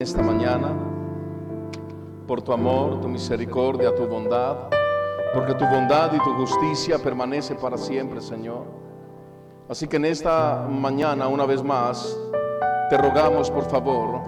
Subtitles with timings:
[0.00, 0.72] esta mañana
[2.26, 4.70] por tu amor, tu misericordia, tu bondad,
[5.34, 8.64] porque tu bondad y tu justicia permanece para siempre, Señor.
[9.68, 12.16] Así que en esta mañana, una vez más,
[12.88, 14.22] te rogamos, por favor,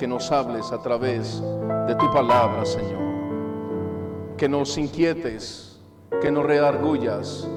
[0.00, 1.40] que nos hables a través
[1.86, 4.34] de tu palabra, Señor.
[4.36, 5.80] Que nos inquietes,
[6.20, 7.48] que nos reargullas,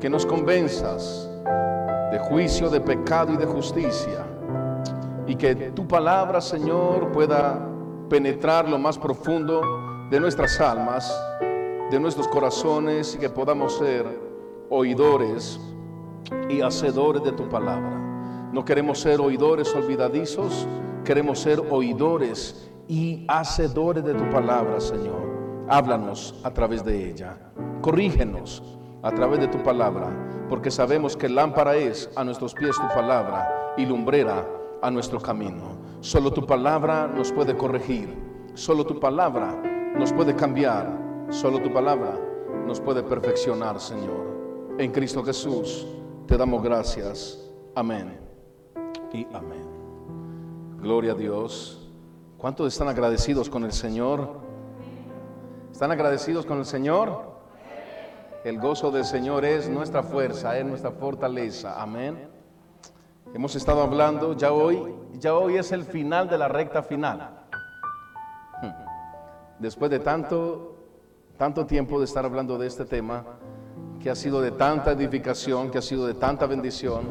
[0.00, 1.30] que nos convenzas
[2.12, 4.25] de juicio, de pecado y de justicia
[5.26, 7.68] y que tu palabra, Señor, pueda
[8.08, 9.60] penetrar lo más profundo
[10.10, 11.12] de nuestras almas,
[11.90, 14.06] de nuestros corazones y que podamos ser
[14.70, 15.60] oidores
[16.48, 18.50] y hacedores de tu palabra.
[18.52, 20.66] No queremos ser oidores olvidadizos,
[21.04, 25.26] queremos ser oidores y hacedores de tu palabra, Señor.
[25.68, 27.36] Háblanos a través de ella.
[27.80, 28.62] Corrígenos
[29.02, 33.74] a través de tu palabra, porque sabemos que lámpara es a nuestros pies tu palabra
[33.76, 35.78] y lumbrera a nuestro camino.
[36.00, 38.16] Solo tu palabra nos puede corregir,
[38.54, 39.54] solo tu palabra
[39.96, 42.18] nos puede cambiar, solo tu palabra
[42.66, 44.74] nos puede perfeccionar, Señor.
[44.78, 45.86] En Cristo Jesús
[46.26, 47.38] te damos gracias.
[47.74, 48.18] Amén
[49.12, 49.66] y amén.
[50.80, 51.90] Gloria a Dios.
[52.38, 54.40] ¿Cuántos están agradecidos con el Señor?
[55.72, 57.34] ¿Están agradecidos con el Señor?
[58.44, 61.80] El gozo del Señor es nuestra fuerza, es nuestra fortaleza.
[61.82, 62.35] Amén.
[63.34, 67.30] Hemos estado hablando, ya hoy, ya hoy es el final de la recta final.
[69.58, 70.76] Después de tanto,
[71.36, 73.24] tanto tiempo de estar hablando de este tema,
[74.00, 77.02] que ha sido de tanta edificación, que ha sido de tanta bendición,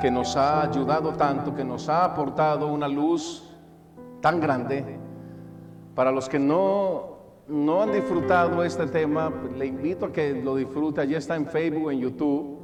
[0.00, 3.48] que nos ha ayudado tanto, que nos ha aportado una luz
[4.20, 4.98] tan grande.
[5.94, 11.00] Para los que no, no han disfrutado este tema, le invito a que lo disfrute.
[11.00, 12.59] Allí está en Facebook, en YouTube.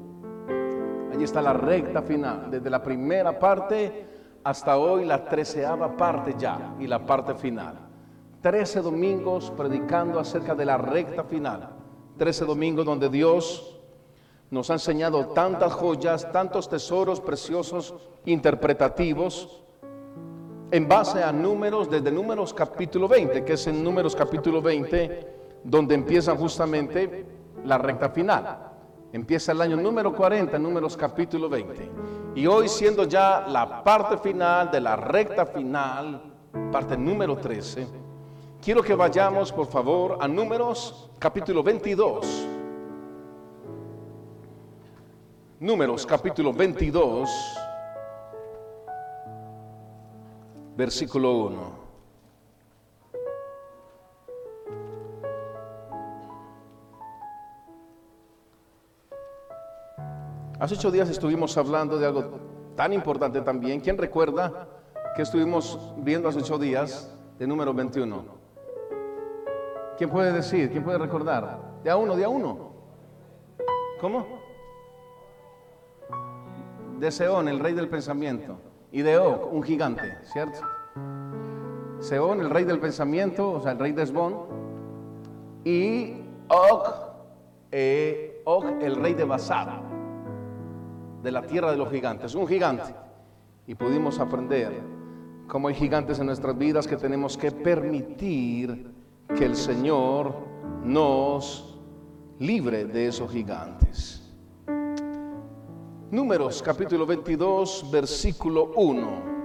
[1.16, 4.06] Allí está la recta final, desde la primera parte
[4.44, 7.74] hasta hoy la treceava parte ya y la parte final.
[8.42, 11.70] Trece domingos predicando acerca de la recta final.
[12.18, 13.80] Trece domingos donde Dios
[14.50, 17.94] nos ha enseñado tantas joyas, tantos tesoros preciosos,
[18.26, 19.64] interpretativos,
[20.70, 25.34] en base a números, desde números capítulo 20, que es en números capítulo 20,
[25.64, 27.24] donde empieza justamente
[27.64, 28.65] la recta final.
[29.16, 31.90] Empieza el año número 40, números capítulo 20.
[32.34, 36.20] Y hoy siendo ya la parte final de la recta final,
[36.70, 37.86] parte número 13,
[38.60, 42.46] quiero que vayamos por favor a números capítulo 22.
[45.60, 47.30] Números capítulo 22,
[50.76, 51.85] versículo 1.
[60.66, 62.24] Hace ocho días estuvimos hablando de algo
[62.74, 63.78] tan importante también.
[63.78, 64.66] ¿Quién recuerda
[65.14, 68.24] que estuvimos viendo hace ocho días de número 21?
[69.96, 70.68] ¿Quién puede decir?
[70.72, 71.60] ¿Quién puede recordar?
[71.84, 72.72] De a uno, de a uno.
[74.00, 74.26] ¿Cómo?
[76.98, 78.56] De Seón, el rey del pensamiento.
[78.90, 80.58] Y de Og, un gigante, ¿cierto?
[82.00, 84.34] Seón, el rey del pensamiento, o sea, el rey de Esbón.
[85.62, 86.88] Y Og,
[87.70, 88.42] eh,
[88.80, 89.95] el rey de Basar
[91.22, 92.94] de la tierra de los gigantes, un gigante.
[93.66, 94.80] Y pudimos aprender
[95.48, 98.92] cómo hay gigantes en nuestras vidas que tenemos que permitir
[99.36, 100.34] que el Señor
[100.84, 101.78] nos
[102.38, 104.22] libre de esos gigantes.
[106.10, 109.36] Números capítulo 22, versículo 1.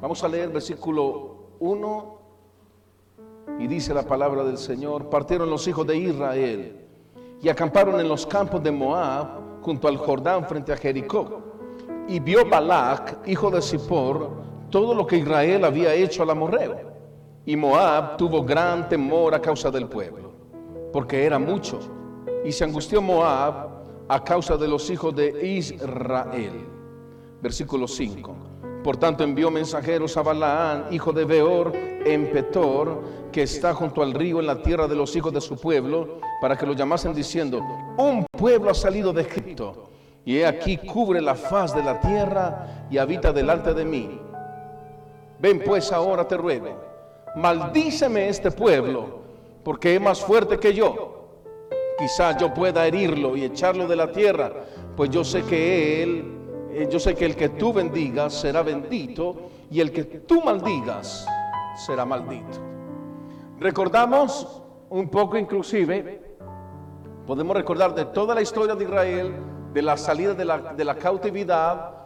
[0.00, 2.18] Vamos a leer versículo 1
[3.60, 6.80] y dice la palabra del Señor, partieron los hijos de Israel
[7.40, 11.40] y acamparon en los campos de Moab junto al Jordán frente a Jericó.
[12.08, 14.30] Y vio Balac, hijo de Zippor,
[14.70, 16.92] todo lo que Israel había hecho al amorreo.
[17.46, 20.32] Y Moab tuvo gran temor a causa del pueblo,
[20.92, 21.78] porque era mucho.
[22.44, 23.68] Y se angustió Moab
[24.08, 26.66] a causa de los hijos de Israel.
[27.40, 28.34] Versículo 5.
[28.82, 31.72] Por tanto envió mensajeros a Balaán, hijo de Beor,
[32.04, 33.00] en Petor,
[33.30, 36.56] que está junto al río en la tierra de los hijos de su pueblo, para
[36.56, 37.60] que lo llamasen diciendo,
[37.96, 39.88] un pueblo ha salido de Egipto,
[40.24, 44.20] y he aquí cubre la faz de la tierra y habita delante de mí.
[45.38, 46.76] Ven pues ahora te ruego,
[47.36, 49.22] maldíceme este pueblo,
[49.62, 51.20] porque es más fuerte que yo.
[51.98, 54.52] Quizás yo pueda herirlo y echarlo de la tierra,
[54.96, 56.41] pues yo sé que él
[56.72, 61.26] eh, yo sé que el que tú bendigas será bendito y el que tú maldigas
[61.86, 62.58] será maldito.
[63.58, 66.36] Recordamos un poco inclusive,
[67.26, 69.34] podemos recordar de toda la historia de Israel,
[69.72, 72.02] de la salida de la, de la cautividad,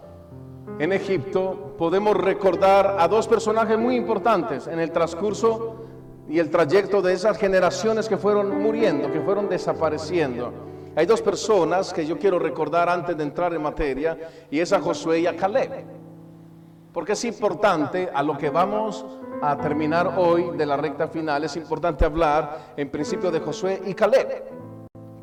[0.78, 5.76] en Egipto, podemos recordar a dos personajes muy importantes en el transcurso
[6.28, 10.52] y el trayecto de esas generaciones que fueron muriendo, que fueron desapareciendo.
[10.96, 14.16] Hay dos personas que yo quiero recordar antes de entrar en materia,
[14.50, 15.84] y es a Josué y a Caleb.
[16.90, 19.04] Porque es importante a lo que vamos
[19.42, 23.92] a terminar hoy de la recta final, es importante hablar en principio de Josué y
[23.92, 24.44] Caleb.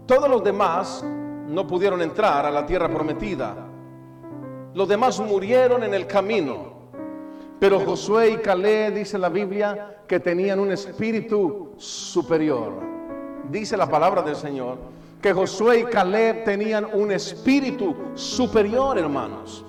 [0.06, 1.04] Todos los demás
[1.48, 3.56] no pudieron entrar a la tierra prometida.
[4.76, 6.72] Los demás murieron en el camino.
[7.60, 12.74] Pero Josué y Caleb, dice la Biblia, que tenían un espíritu superior.
[13.50, 14.78] Dice la palabra del Señor,
[15.24, 19.66] que Josué y Caleb tenían un espíritu superior, hermanos.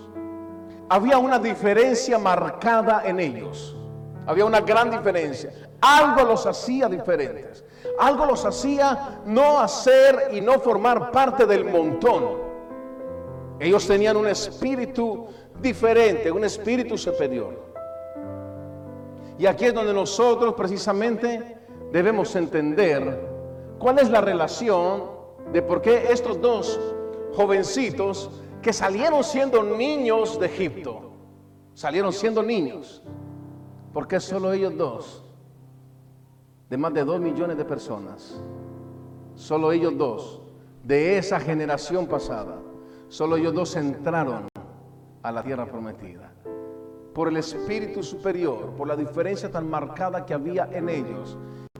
[0.88, 3.76] Había una diferencia marcada en ellos.
[4.26, 5.52] Había una gran diferencia.
[5.80, 7.64] Algo los hacía diferentes.
[8.00, 12.36] Algo los hacía no hacer y no formar parte del montón.
[13.60, 15.28] Ellos tenían un espíritu
[15.60, 17.62] diferente, un espíritu superior.
[19.38, 21.58] Y aquí es donde nosotros precisamente
[21.92, 23.20] debemos entender
[23.78, 25.13] cuál es la relación
[25.52, 26.81] de por qué estos dos
[27.35, 28.31] jovencitos
[28.62, 31.12] que salieron siendo niños de Egipto,
[31.75, 33.02] salieron siendo niños,
[33.93, 35.25] porque solo ellos dos,
[36.70, 38.41] de más de dos millones de personas,
[39.35, 40.41] solo ellos dos,
[40.82, 42.58] de esa generación pasada,
[43.08, 44.49] solo ellos dos entraron
[45.23, 46.35] a la tierra prometida
[47.14, 51.38] por el espíritu superior, por la diferencia tan marcada que había en ellos.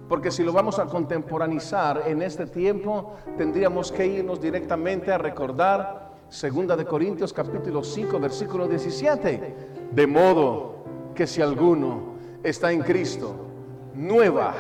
[0.09, 6.13] Porque si lo vamos a contemporanizar en este tiempo, tendríamos que irnos directamente a recordar
[6.29, 9.57] Segunda de Corintios capítulo 5 versículo 17.
[9.93, 10.85] De modo
[11.15, 13.35] que si alguno está en Cristo,
[13.95, 14.55] nueva,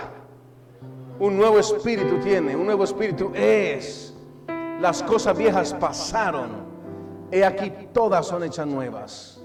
[1.18, 4.14] un nuevo espíritu tiene, un nuevo espíritu es.
[4.80, 6.50] Las cosas viejas pasaron,
[7.30, 9.40] he aquí todas son hechas nuevas.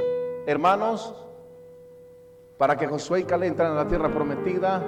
[0.45, 1.15] Hermanos,
[2.57, 4.83] para que Josué y Caleb entraran a la tierra prometida,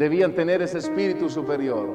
[0.00, 1.90] debían tener ese espíritu superior.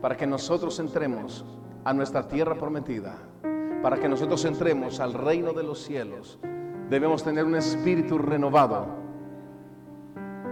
[0.00, 1.44] Para que nosotros entremos
[1.84, 3.14] a nuestra tierra prometida,
[3.82, 6.38] para que nosotros entremos al reino de los cielos,
[6.88, 8.86] debemos tener un espíritu renovado,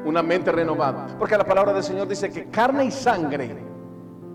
[0.05, 1.07] una mente renovada.
[1.19, 3.57] Porque la palabra del Señor dice que carne y sangre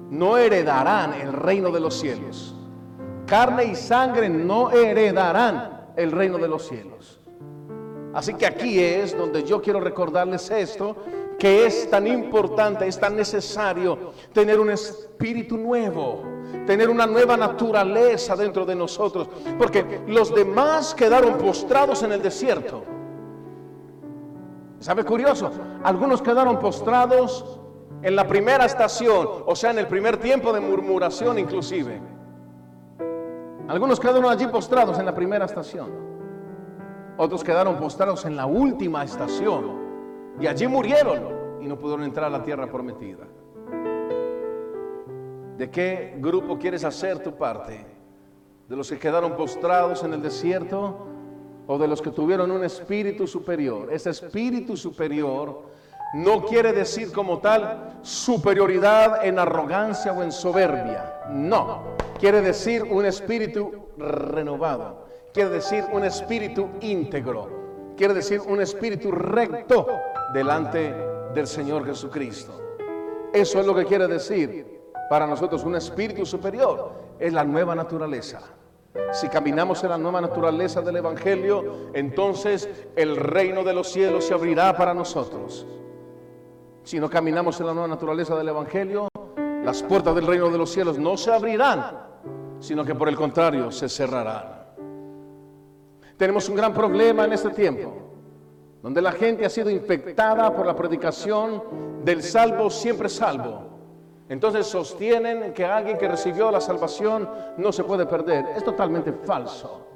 [0.09, 2.55] no heredarán el reino de los cielos.
[3.27, 7.19] Carne y sangre no heredarán el reino de los cielos.
[8.11, 10.95] Así que aquí es donde yo quiero recordarles esto,
[11.37, 16.23] que es tan importante, es tan necesario tener un espíritu nuevo,
[16.65, 22.83] tener una nueva naturaleza dentro de nosotros, porque los demás quedaron postrados en el desierto.
[24.79, 25.49] ¿Sabe curioso?
[25.83, 27.59] Algunos quedaron postrados
[28.01, 32.01] en la primera estación, o sea, en el primer tiempo de murmuración inclusive.
[33.67, 35.89] Algunos quedaron allí postrados en la primera estación.
[37.15, 39.82] Otros quedaron postrados en la última estación.
[40.39, 43.25] Y allí murieron y no pudieron entrar a la tierra prometida.
[45.57, 47.85] ¿De qué grupo quieres hacer tu parte?
[48.67, 51.07] ¿De los que quedaron postrados en el desierto
[51.67, 53.93] o de los que tuvieron un espíritu superior?
[53.93, 55.61] Ese espíritu superior
[56.13, 61.21] no quiere decir como tal superioridad en arrogancia o en soberbia.
[61.29, 61.83] No
[62.19, 67.62] quiere decir un espíritu renovado, quiere decir un espíritu íntegro,
[67.95, 69.87] quiere decir un espíritu recto
[70.33, 70.93] delante
[71.33, 72.59] del Señor Jesucristo.
[73.33, 78.41] Eso es lo que quiere decir para nosotros un espíritu superior, es la nueva naturaleza.
[79.11, 84.33] Si caminamos en la nueva naturaleza del Evangelio, entonces el reino de los cielos se
[84.33, 85.65] abrirá para nosotros.
[86.83, 89.07] Si no caminamos en la nueva naturaleza del Evangelio,
[89.63, 92.13] las puertas del reino de los cielos no se abrirán
[92.63, 94.62] sino que por el contrario se cerrarán.
[96.17, 97.93] Tenemos un gran problema en este tiempo,
[98.81, 101.63] donde la gente ha sido infectada por la predicación
[102.03, 103.69] del salvo siempre salvo.
[104.29, 108.45] Entonces sostienen que alguien que recibió la salvación no se puede perder.
[108.55, 109.87] Es totalmente falso.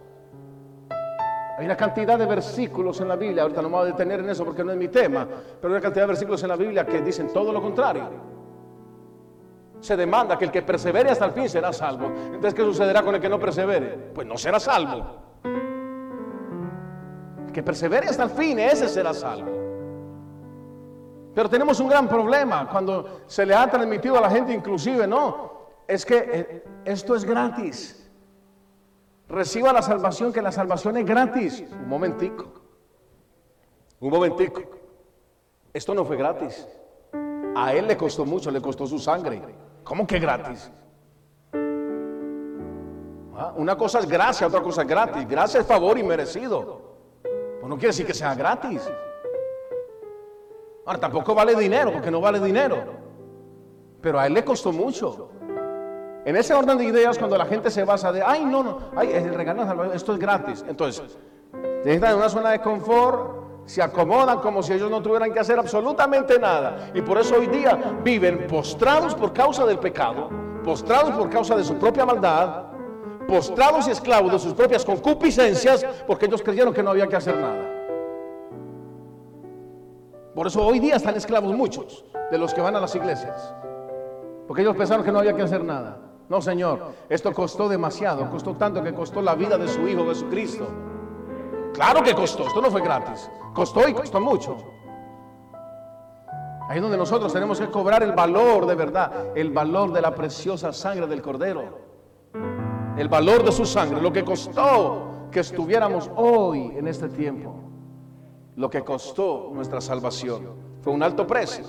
[1.57, 4.29] Hay una cantidad de versículos en la Biblia, ahorita no me voy a detener en
[4.29, 5.27] eso porque no es mi tema,
[5.59, 8.37] pero hay una cantidad de versículos en la Biblia que dicen todo lo contrario
[9.79, 12.07] se demanda que el que persevere hasta el fin será salvo.
[12.07, 14.11] Entonces, ¿qué sucederá con el que no persevere?
[14.13, 15.26] Pues no será salvo.
[17.57, 19.49] Que persevere hasta el fin, ese será salvo.
[21.33, 25.53] Pero tenemos un gran problema cuando se le ha transmitido a la gente, inclusive, no,
[25.87, 28.07] es que eh, esto es gratis.
[29.27, 31.63] Reciba la salvación, que la salvación es gratis.
[31.81, 32.45] Un momentico.
[34.01, 34.61] Un momentico.
[35.73, 36.67] Esto no fue gratis.
[37.55, 39.41] A él le costó mucho, le costó su sangre.
[39.83, 40.71] ¿Cómo que gratis?
[43.35, 45.27] Ah, una cosa es gracia, otra cosa es gratis.
[45.27, 46.86] Gracia es favor y merecido.
[47.67, 48.81] No quiere decir que sea gratis.
[50.85, 52.77] Ahora tampoco vale dinero, porque no vale dinero.
[54.01, 55.29] Pero a él le costó mucho.
[56.25, 59.11] En ese orden de ideas, cuando la gente se basa de, ay, no, no, ay,
[59.11, 60.63] el regalo esto es gratis.
[60.67, 61.17] Entonces,
[61.85, 65.59] están en una zona de confort, se acomodan como si ellos no tuvieran que hacer
[65.59, 66.89] absolutamente nada.
[66.93, 70.29] Y por eso hoy día viven postrados por causa del pecado,
[70.63, 72.66] postrados por causa de su propia maldad,
[73.27, 77.37] postrados y esclavos de sus propias concupiscencias, porque ellos creyeron que no había que hacer
[77.37, 77.73] nada.
[80.33, 83.53] Por eso hoy día están esclavos muchos de los que van a las iglesias,
[84.47, 85.97] porque ellos pensaron que no había que hacer nada.
[86.29, 90.67] No, Señor, esto costó demasiado, costó tanto que costó la vida de su Hijo Jesucristo.
[91.73, 94.57] Claro que costó, esto no fue gratis, costó y costó mucho.
[96.69, 100.13] Ahí es donde nosotros tenemos que cobrar el valor de verdad, el valor de la
[100.13, 101.86] preciosa sangre del Cordero
[102.97, 107.53] el valor de su sangre, lo que costó que estuviéramos hoy en este tiempo,
[108.55, 110.47] lo que costó nuestra salvación.
[110.81, 111.63] Fue un alto precio.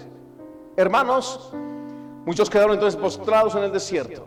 [0.77, 1.53] Hermanos,
[2.25, 4.27] muchos quedaron entonces postrados en el desierto.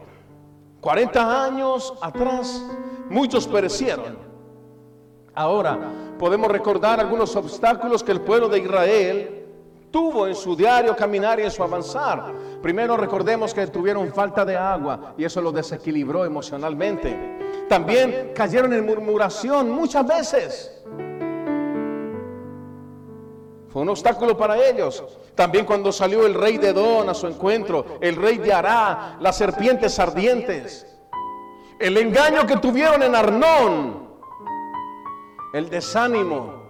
[0.81, 2.63] 40 años atrás,
[3.10, 4.17] muchos perecieron.
[5.34, 5.79] Ahora
[6.20, 9.40] podemos recordar algunos obstáculos que el pueblo de Israel
[9.91, 12.33] tuvo en su diario caminar y en su avanzar.
[12.62, 17.65] Primero recordemos que tuvieron falta de agua y eso los desequilibró emocionalmente.
[17.67, 20.83] También cayeron en murmuración muchas veces.
[23.69, 25.03] Fue un obstáculo para ellos.
[25.36, 29.38] También cuando salió el rey de Don a su encuentro, el rey de Ará, las
[29.38, 30.86] serpientes ardientes,
[31.79, 34.10] el engaño que tuvieron en Arnón,
[35.53, 36.60] el desánimo,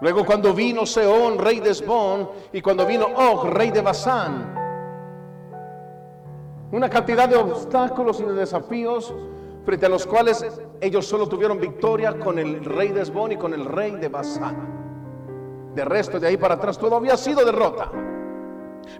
[0.00, 4.54] Luego cuando vino Seón, rey de Esbón, y cuando vino Og, rey de Basán,
[6.72, 9.14] una cantidad de obstáculos y de desafíos
[9.64, 10.44] frente a los cuales
[10.80, 15.72] ellos solo tuvieron victoria con el rey de Esbón y con el rey de Basán.
[15.74, 17.90] De resto, de ahí para atrás, todo había sido derrota.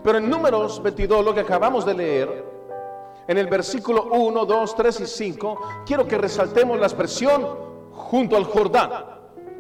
[0.03, 2.45] Pero en números 22, lo que acabamos de leer,
[3.27, 7.47] en el versículo 1, 2, 3 y 5, quiero que resaltemos la expresión
[7.93, 8.91] junto al Jordán.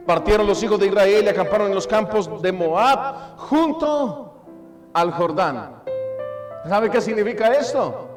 [0.06, 4.34] Partieron los hijos de Israel y acamparon en los campos de Moab junto
[4.92, 5.82] al Jordán.
[6.68, 8.08] ¿Sabe qué significa esto?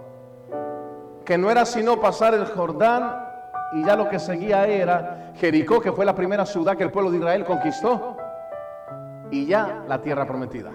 [1.23, 3.27] Que no era sino pasar el Jordán
[3.73, 7.11] y ya lo que seguía era Jericó, que fue la primera ciudad que el pueblo
[7.11, 8.17] de Israel conquistó,
[9.29, 10.71] y ya la tierra prometida.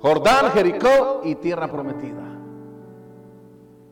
[0.00, 2.22] Jordán, Jericó y tierra prometida.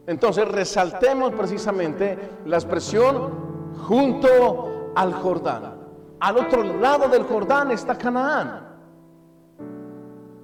[0.07, 5.75] Entonces resaltemos precisamente la expresión junto al Jordán.
[6.21, 8.67] Al otro lado del Jordán está Canaán.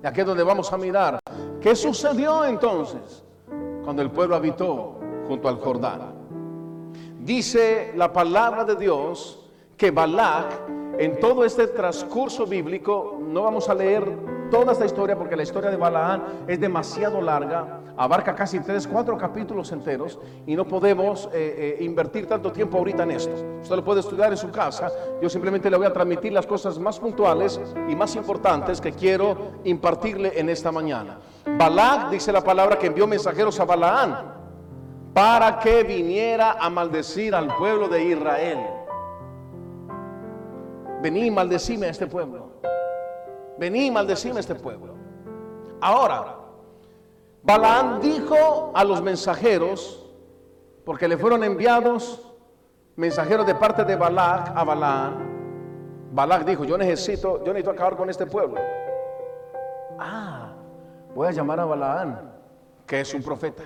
[0.02, 1.18] Y aquí es donde vamos a mirar.
[1.60, 3.24] ¿Qué sucedió entonces
[3.84, 6.14] cuando el pueblo habitó junto al Jordán?
[7.20, 10.46] Dice la palabra de Dios que Balak,
[11.00, 14.04] en todo este transcurso bíblico, no vamos a leer
[14.50, 19.16] toda esta historia, porque la historia de Balaán es demasiado larga, abarca casi tres, cuatro
[19.16, 23.32] capítulos enteros y no podemos eh, eh, invertir tanto tiempo ahorita en esto.
[23.62, 24.90] Usted lo puede estudiar en su casa,
[25.22, 29.52] yo simplemente le voy a transmitir las cosas más puntuales y más importantes que quiero
[29.64, 31.18] impartirle en esta mañana.
[31.46, 34.34] Balac dice la palabra que envió mensajeros a Balaán
[35.14, 38.79] para que viniera a maldecir al pueblo de Israel.
[41.02, 42.60] Vení maldecime a este pueblo.
[43.58, 44.94] Vení maldecime a este pueblo.
[45.80, 46.36] Ahora,
[47.42, 50.06] Balaán dijo a los mensajeros,
[50.84, 52.26] porque le fueron enviados
[52.96, 56.10] mensajeros de parte de Balac a Balaán.
[56.12, 58.60] Balac dijo, yo necesito, yo necesito acabar con este pueblo.
[59.98, 60.52] Ah,
[61.14, 62.32] voy a llamar a Balaán,
[62.86, 63.62] que es un profeta.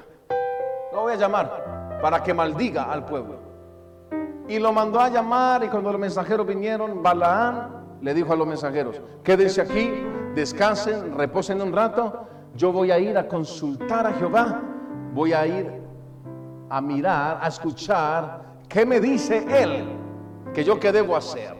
[0.93, 3.44] Lo voy a llamar para que maldiga al pueblo.
[4.49, 8.47] Y lo mandó a llamar y cuando los mensajeros vinieron, Balaán le dijo a los
[8.47, 9.91] mensajeros, quédense aquí,
[10.35, 14.61] descansen, reposen un rato, yo voy a ir a consultar a Jehová,
[15.15, 15.73] voy a ir
[16.69, 19.85] a mirar, a escuchar qué me dice Él
[20.53, 21.55] que yo qué debo hacer.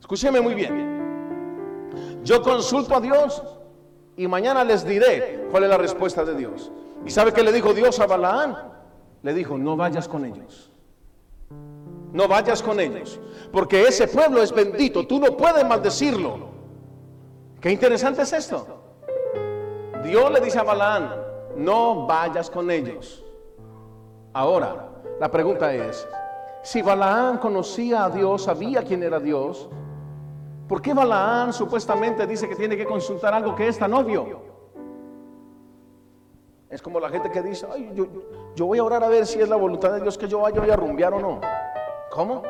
[0.00, 0.96] Escúcheme muy bien.
[2.24, 3.42] Yo consulto a Dios
[4.16, 6.72] y mañana les diré cuál es la respuesta de Dios.
[7.04, 8.56] ¿Y sabe qué le dijo Dios a Balaán?
[9.22, 10.72] Le dijo, no vayas con ellos.
[12.12, 13.20] No vayas con ellos,
[13.52, 16.38] porque ese pueblo es bendito, tú no puedes maldecirlo.
[17.60, 18.66] Qué interesante es esto.
[20.04, 21.10] Dios le dice a Balaán,
[21.56, 23.24] no vayas con ellos.
[24.32, 26.06] Ahora, la pregunta es,
[26.62, 29.68] si Balaán conocía a Dios, sabía quién era Dios,
[30.68, 34.42] ¿por qué Balaán supuestamente dice que tiene que consultar algo que es tan obvio?
[36.68, 38.06] Es como la gente que dice, yo,
[38.54, 40.60] yo voy a orar a ver si es la voluntad de Dios que yo vaya
[40.72, 41.40] a rumbear o no.
[42.10, 42.42] ¿Cómo?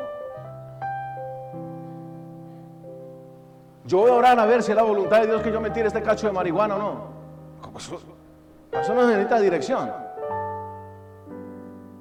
[3.85, 5.69] Yo voy a orar a ver si es la voluntad de Dios que yo me
[5.69, 6.93] tire este cacho de marihuana o no.
[7.61, 7.99] ¿Cómo eso?
[8.71, 9.91] Eso no necesita dirección.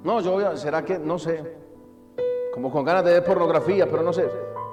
[0.02, 0.98] No, yo voy a, ¿será que?
[0.98, 1.56] No sé.
[2.52, 4.28] Como con ganas de ver pornografía, pero no sé.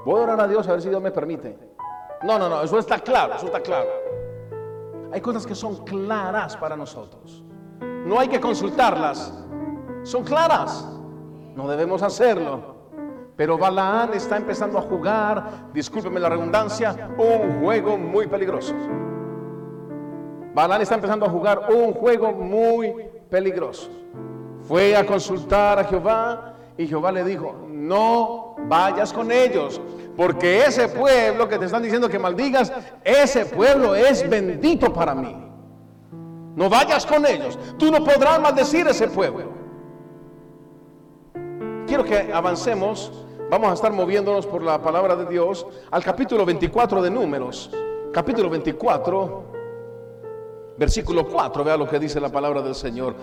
[0.05, 1.57] Voy a orar a Dios a ver si Dios me permite.
[2.23, 3.89] No, no, no, eso está claro, eso está claro.
[5.11, 7.43] Hay cosas que son claras para nosotros.
[7.79, 9.33] No hay que consultarlas.
[10.03, 10.89] Son claras.
[11.55, 12.72] No debemos hacerlo.
[13.35, 18.75] Pero Balaán está empezando a jugar, discúlpeme la redundancia, un juego muy peligroso.
[20.53, 22.93] Balaán está empezando a jugar un juego muy
[23.29, 23.89] peligroso.
[24.67, 29.81] Fue a consultar a Jehová y Jehová le dijo, no vayas con ellos,
[30.15, 32.71] porque ese pueblo que te están diciendo que maldigas,
[33.03, 35.43] ese pueblo es bendito para mí.
[36.55, 37.57] No vayas con ellos.
[37.79, 39.51] Tú no podrás maldecir ese pueblo.
[41.87, 43.22] Quiero que avancemos.
[43.53, 47.69] Vamos a estar moviéndonos por la palabra de Dios al capítulo 24 de Números.
[48.11, 49.43] Capítulo 24,
[50.75, 51.63] versículo 4.
[51.63, 53.15] Vea lo que dice la palabra del Señor.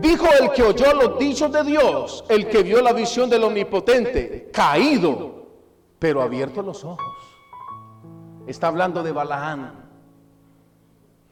[0.00, 4.50] Dijo el que oyó los dichos de Dios, el que vio la visión del omnipotente,
[4.52, 5.46] caído,
[6.00, 7.06] pero abierto los ojos.
[8.48, 9.90] Está hablando de Balaán.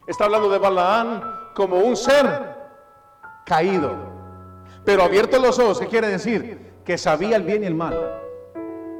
[0.07, 1.21] Está hablando de Balaán
[1.57, 2.55] como un ser
[3.45, 3.91] caído,
[4.85, 5.81] pero abierto los ojos.
[5.81, 6.72] ¿Qué quiere decir?
[6.85, 7.97] Que sabía el bien y el mal.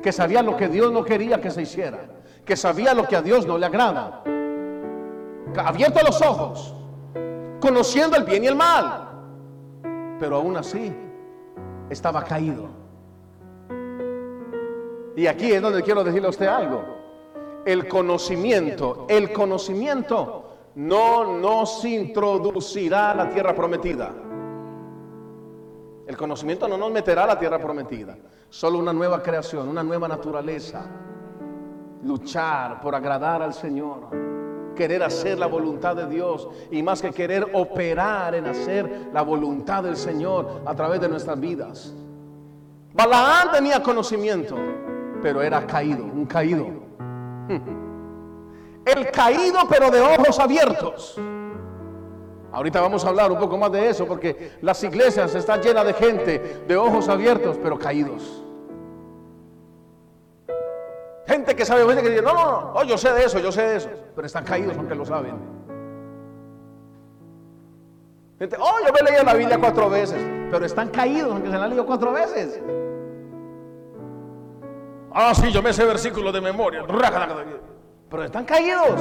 [0.03, 2.01] Que sabía lo que Dios no quería que se hiciera.
[2.45, 4.23] Que sabía lo que a Dios no le agrada.
[5.57, 6.75] Abierto los ojos,
[7.61, 9.13] conociendo el bien y el mal
[10.23, 10.95] pero aún así
[11.91, 12.69] estaba caído.
[15.17, 16.81] Y aquí es donde quiero decirle a usted algo.
[17.67, 20.45] El conocimiento, el conocimiento
[20.77, 24.13] no nos introducirá a la tierra prometida.
[26.13, 28.15] El conocimiento no nos meterá a la tierra prometida.
[28.51, 30.85] Solo una nueva creación, una nueva naturaleza.
[32.05, 34.11] Luchar por agradar al Señor
[34.77, 39.85] querer hacer la voluntad de Dios y más que querer operar en hacer la voluntad
[39.85, 41.95] del Señor a través de nuestras vidas.
[42.93, 44.55] Balaán tenía conocimiento,
[45.23, 46.67] pero era caído, un caído.
[48.85, 51.19] El caído pero de ojos abiertos.
[52.53, 55.95] Ahorita vamos a hablar un poco más de eso porque las iglesias están llenas de
[55.95, 58.45] gente de ojos abiertos pero caídos.
[61.27, 63.51] Gente que sabe, gente que dice, no, no, no, oh, yo sé de eso, yo
[63.51, 65.35] sé de eso, pero están caídos aunque lo saben.
[68.39, 71.69] Gente, oh, yo me leído la Biblia cuatro veces, pero están caídos aunque se la
[71.69, 72.61] leído cuatro veces.
[75.15, 79.01] Ah, sí, yo me sé versículos de memoria, pero están caídos.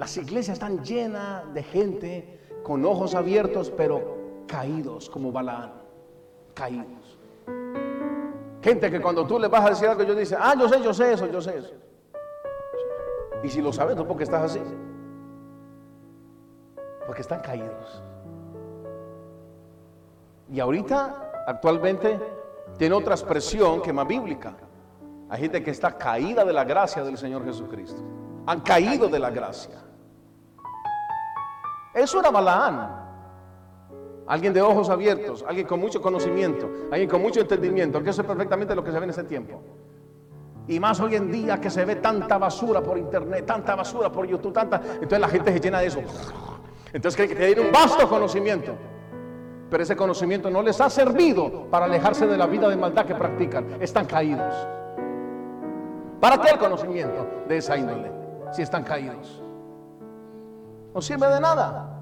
[0.00, 5.74] Las iglesias están llenas de gente con ojos abiertos, pero caídos como Balaán,
[6.54, 7.18] caídos.
[8.62, 10.94] Gente que cuando tú le vas a decir algo, ellos dicen, ah, yo sé, yo
[10.94, 11.74] sé eso, yo sé eso.
[13.44, 14.62] Y si lo sabes, no porque estás así.
[17.04, 18.02] Porque están caídos.
[20.50, 22.18] Y ahorita, actualmente,
[22.78, 24.54] tiene otra expresión que más bíblica.
[25.28, 28.02] Hay gente que está caída de la gracia del Señor Jesucristo.
[28.46, 29.89] Han caído de la gracia.
[31.94, 33.00] Eso era Balaán
[34.30, 38.28] alguien de ojos abiertos, alguien con mucho conocimiento, alguien con mucho entendimiento, que eso es
[38.28, 39.60] perfectamente lo que se ve en ese tiempo.
[40.68, 44.24] Y más hoy en día que se ve tanta basura por internet, tanta basura por
[44.28, 44.80] YouTube, tanta.
[44.94, 46.00] Entonces la gente se llena de eso.
[46.92, 48.72] Entonces creen que tienen un vasto conocimiento.
[49.68, 53.16] Pero ese conocimiento no les ha servido para alejarse de la vida de maldad que
[53.16, 53.66] practican.
[53.80, 54.54] Están caídos.
[56.20, 58.12] ¿Para qué el conocimiento de esa índole?
[58.52, 59.39] Si están caídos.
[60.94, 61.96] No sirve de nada.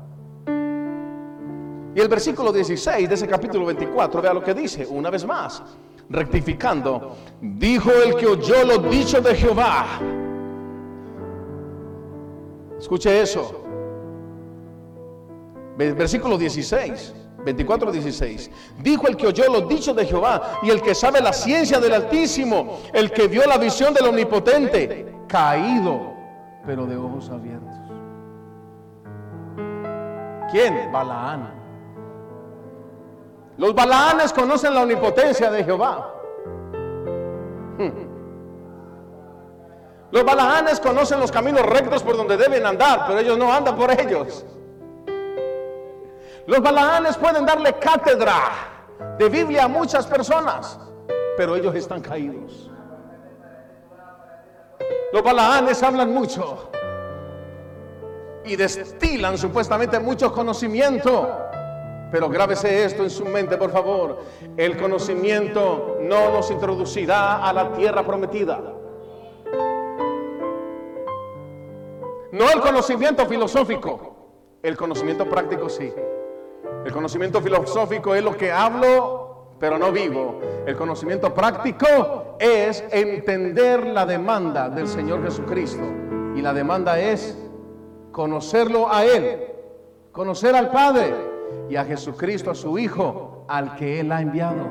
[1.94, 5.62] Y el versículo 16 de ese capítulo 24, vea lo que dice, una vez más,
[6.08, 9.86] rectificando, dijo el que oyó los dichos de Jehová.
[12.78, 13.64] Escuche eso.
[15.76, 17.14] Versículo 16.
[17.44, 18.50] 24, 16.
[18.82, 21.94] Dijo el que oyó los dichos de Jehová y el que sabe la ciencia del
[21.94, 26.12] Altísimo, el que vio la visión del Omnipotente, caído,
[26.66, 27.77] pero de ojos abiertos.
[30.50, 30.90] ¿Quién?
[30.90, 31.58] Balaán.
[33.58, 36.14] Los balaanes conocen la omnipotencia de Jehová.
[40.10, 43.90] Los balaanes conocen los caminos rectos por donde deben andar, pero ellos no andan por
[43.90, 44.46] ellos.
[46.46, 48.36] Los balaanes pueden darle cátedra
[49.18, 50.80] de Biblia a muchas personas,
[51.36, 52.70] pero ellos están caídos.
[55.12, 56.70] Los balaanes hablan mucho,
[58.44, 61.46] y destilan supuestamente mucho conocimiento.
[62.10, 64.20] Pero grábese esto en su mente, por favor.
[64.56, 68.60] El conocimiento no nos introducirá a la tierra prometida.
[72.32, 75.92] No el conocimiento filosófico, el conocimiento práctico sí.
[76.84, 80.40] El conocimiento filosófico es lo que hablo, pero no vivo.
[80.66, 85.84] El conocimiento práctico es entender la demanda del Señor Jesucristo.
[86.36, 87.36] Y la demanda es
[88.18, 89.46] conocerlo a Él,
[90.10, 91.14] conocer al Padre
[91.70, 94.66] y a Jesucristo, a su Hijo, al que Él ha enviado.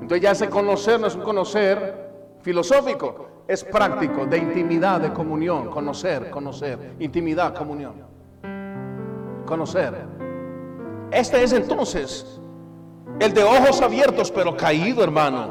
[0.00, 2.10] Entonces ya ese conocer no es un conocer
[2.42, 7.94] filosófico, es práctico, de intimidad, de comunión, conocer, conocer, intimidad, comunión,
[9.46, 9.94] conocer.
[11.12, 12.40] Este es entonces
[13.20, 15.46] el de ojos abiertos pero caído, hermano.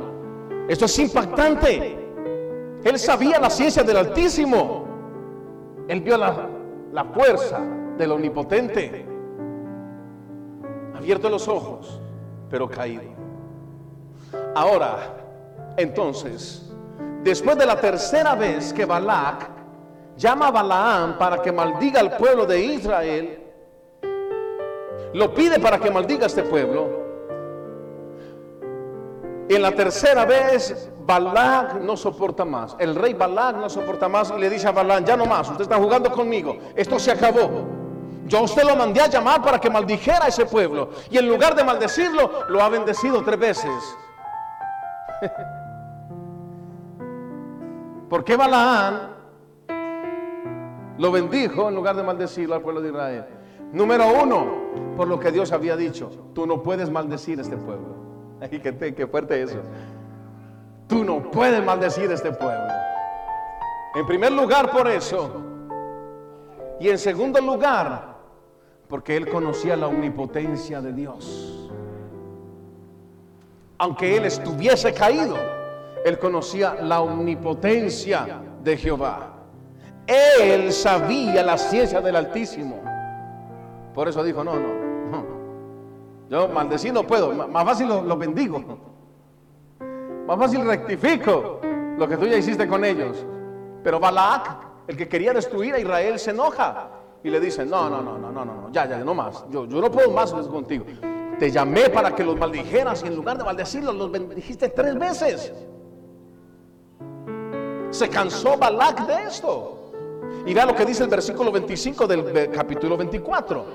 [0.68, 1.98] Esto es impactante.
[2.84, 4.89] Él sabía la ciencia del Altísimo.
[5.90, 6.48] Él vio la,
[6.94, 7.60] la fuerza
[7.98, 9.06] del Omnipotente.
[10.96, 12.00] Abierto los ojos,
[12.48, 13.02] pero caído.
[14.54, 15.16] Ahora,
[15.78, 16.72] entonces,
[17.24, 19.50] después de la tercera vez que Balac
[20.16, 23.40] llama a Balaam para que maldiga al pueblo de Israel,
[25.14, 27.00] lo pide para que maldiga a este pueblo.
[29.50, 32.76] En la tercera vez, Balac no soporta más.
[32.78, 35.64] El rey Balac no soporta más y le dice a Balaam, ya no más, usted
[35.64, 37.68] está jugando conmigo, esto se acabó.
[38.28, 40.92] Yo a usted lo mandé a llamar para que maldijera a ese pueblo.
[41.10, 43.98] Y en lugar de maldecirlo, lo ha bendecido tres veces.
[48.08, 49.00] ¿Por qué Balaam
[51.00, 53.26] lo bendijo en lugar de maldecirlo al pueblo de Israel?
[53.74, 54.46] Número uno,
[54.96, 57.96] por lo que Dios había dicho, tú no puedes maldecir a este pueblo.
[58.42, 59.58] Ay, qué, qué fuerte eso.
[60.90, 62.74] Tú no puedes maldecir este pueblo.
[63.94, 65.32] En primer lugar por eso.
[66.80, 68.18] Y en segundo lugar,
[68.88, 71.70] porque él conocía la omnipotencia de Dios.
[73.78, 75.38] Aunque él estuviese caído,
[76.04, 79.36] él conocía la omnipotencia de Jehová.
[80.08, 82.82] Él sabía la ciencia del Altísimo.
[83.94, 84.74] Por eso dijo, no, no,
[85.12, 85.26] no.
[86.30, 88.89] Yo maldecir no puedo, más fácil lo, bendigo.
[90.30, 91.60] Más fácil rectifico
[91.98, 93.26] lo que tú ya hiciste con ellos.
[93.84, 96.92] Pero Balac, el que quería destruir a Israel, se enoja
[97.24, 99.44] y le dice, no, no, no, no, no, no, ya, ya, no más.
[99.50, 100.86] Yo, yo no puedo más contigo.
[101.40, 105.52] Te llamé para que los maldijeras y en lugar de maldecirlos, los bendijiste tres veces.
[107.90, 109.94] Se cansó Balac de esto.
[110.46, 113.66] Y vea lo que dice el versículo 25 del capítulo 24.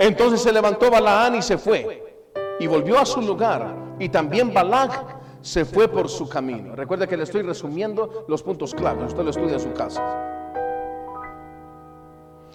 [0.00, 2.24] Entonces se levantó Balaán y se fue.
[2.58, 3.72] Y volvió a su lugar.
[4.00, 6.74] Y también Balac se fue por su camino.
[6.74, 9.08] Recuerde que le estoy resumiendo los puntos claves.
[9.08, 10.02] Usted lo estudia en su casa.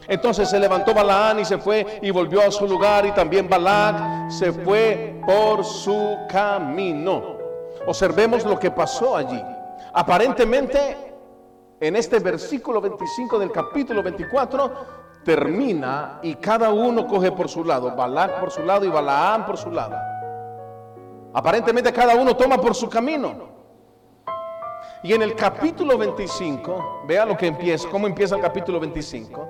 [0.08, 4.32] Entonces se levantó Balaán y se fue y volvió a su lugar y también Balac
[4.32, 7.38] se fue por su camino.
[7.86, 9.42] Observemos lo que pasó allí.
[9.94, 10.96] Aparentemente
[11.80, 14.72] en este versículo 25 del capítulo 24
[15.26, 19.58] termina y cada uno coge por su lado, Balac por su lado y Balaam por
[19.58, 20.17] su lado.
[21.38, 23.48] Aparentemente cada uno toma por su camino.
[25.04, 29.48] Y en el capítulo 25, vea lo que empieza, cómo empieza el capítulo 25.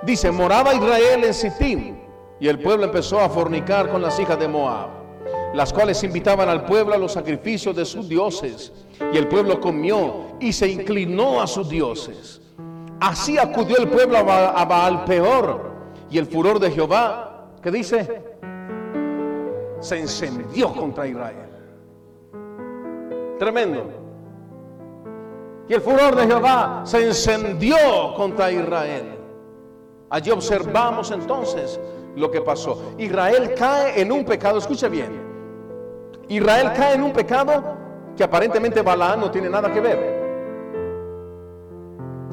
[0.00, 1.98] Dice, moraba Israel en Sittim
[2.40, 4.88] y el pueblo empezó a fornicar con las hijas de Moab
[5.52, 8.72] las cuales invitaban al pueblo a los sacrificios de sus dioses.
[9.12, 12.40] Y el pueblo comió y se inclinó a sus dioses.
[13.00, 15.70] Así acudió el pueblo a Baal peor.
[16.10, 18.25] Y el furor de Jehová, ¿qué dice?
[19.80, 21.50] Se encendió contra Israel.
[23.38, 23.84] Tremendo.
[25.68, 27.76] Y el furor de Jehová se encendió
[28.16, 29.18] contra Israel.
[30.10, 31.80] Allí observamos entonces
[32.14, 32.94] lo que pasó.
[32.98, 35.20] Israel cae en un pecado, escuche bien.
[36.28, 37.76] Israel cae en un pecado
[38.16, 40.16] que aparentemente Balaán no tiene nada que ver.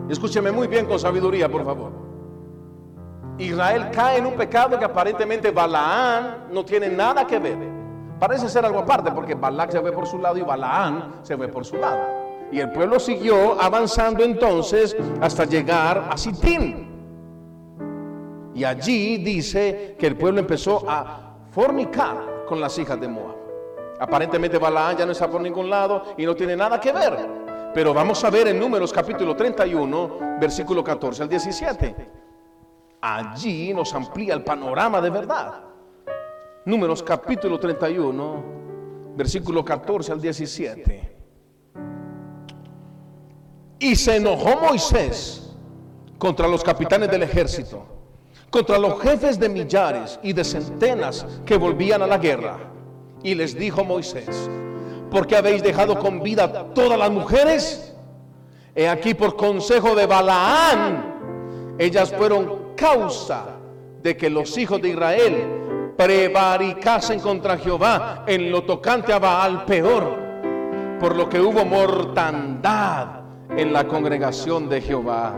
[0.09, 2.02] Escúcheme muy bien con sabiduría, por favor.
[3.37, 7.57] Israel cae en un pecado que aparentemente Balaán no tiene nada que ver.
[8.19, 11.47] Parece ser algo aparte porque Balac se fue por su lado y Balaán se fue
[11.47, 12.01] por su lado.
[12.51, 16.89] Y el pueblo siguió avanzando entonces hasta llegar a Sitín.
[18.53, 23.35] Y allí dice que el pueblo empezó a fornicar con las hijas de Moab.
[23.99, 27.27] Aparentemente Balaán ya no está por ningún lado y no tiene nada que ver.
[27.73, 32.22] Pero vamos a ver en Números capítulo 31, versículo 14 al 17.
[33.05, 35.55] Allí nos amplía el panorama de verdad.
[36.63, 38.43] Números capítulo 31,
[39.17, 41.17] versículo 14 al 17.
[43.79, 45.53] Y se enojó Moisés
[46.17, 47.85] contra los capitanes del ejército,
[48.49, 52.57] contra los jefes de millares y de centenas que volvían a la guerra.
[53.21, 54.49] Y les dijo Moisés,
[55.11, 57.93] ¿por qué habéis dejado con vida todas las mujeres?
[58.73, 63.45] He aquí por consejo de Balaán, ellas fueron causa
[64.01, 70.03] de que los hijos de Israel prevaricasen contra Jehová en lo tocante a Baal peor,
[70.99, 75.33] por lo que hubo mortandad en la congregación de Jehová.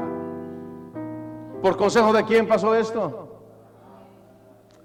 [1.62, 3.30] ¿Por consejo de quién pasó esto?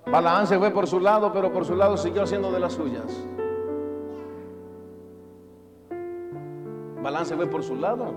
[0.04, 3.26] Balaán se fue por su lado, pero por su lado siguió haciendo de las suyas.
[7.02, 8.12] Balaán se fue por su lado.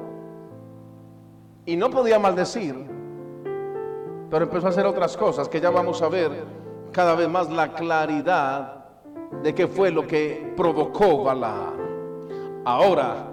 [1.66, 2.94] Y no podía maldecir,
[4.34, 6.32] pero empezó a hacer otras cosas que ya vamos a ver
[6.92, 8.86] cada vez más la claridad
[9.44, 11.76] de qué fue lo que provocó Balaam.
[12.66, 13.28] Ahora,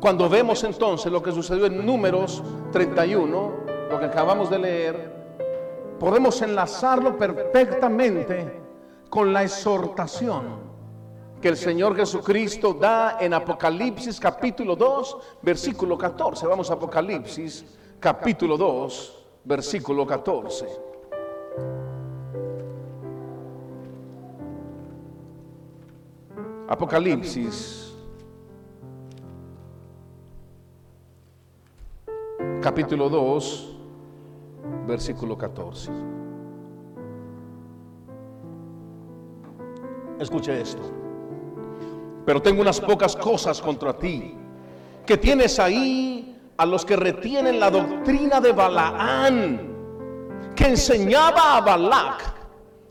[0.00, 2.42] cuando vemos entonces lo que sucedió en Números
[2.72, 3.52] 31,
[3.90, 5.12] lo que acabamos de leer,
[6.00, 8.58] podemos enlazarlo perfectamente
[9.10, 10.58] con la exhortación
[11.38, 16.46] que el Señor Jesucristo da en Apocalipsis capítulo 2, versículo 14.
[16.46, 17.66] Vamos a Apocalipsis
[18.00, 19.15] capítulo 2,
[19.46, 20.66] versículo 14.
[26.68, 27.94] Apocalipsis,
[32.60, 33.76] capítulo 2,
[34.88, 35.92] versículo 14.
[40.18, 40.82] Escuche esto.
[42.24, 44.34] Pero tengo unas pocas cosas contra ti,
[45.06, 49.74] que tienes ahí a los que retienen la doctrina de Balaán,
[50.54, 52.34] que enseñaba a Balac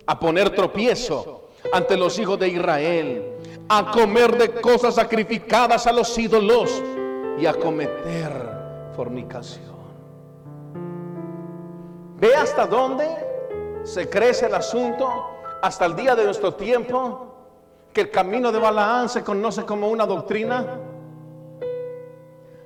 [0.06, 3.34] a poner tropiezo ante los hijos de Israel,
[3.68, 6.84] a comer de cosas sacrificadas a los ídolos
[7.40, 8.32] y a cometer
[8.96, 9.76] fornicación.
[12.18, 13.08] ¿Ve hasta dónde
[13.84, 15.32] se crece el asunto?
[15.62, 17.34] Hasta el día de nuestro tiempo,
[17.92, 20.80] que el camino de Balaán se conoce como una doctrina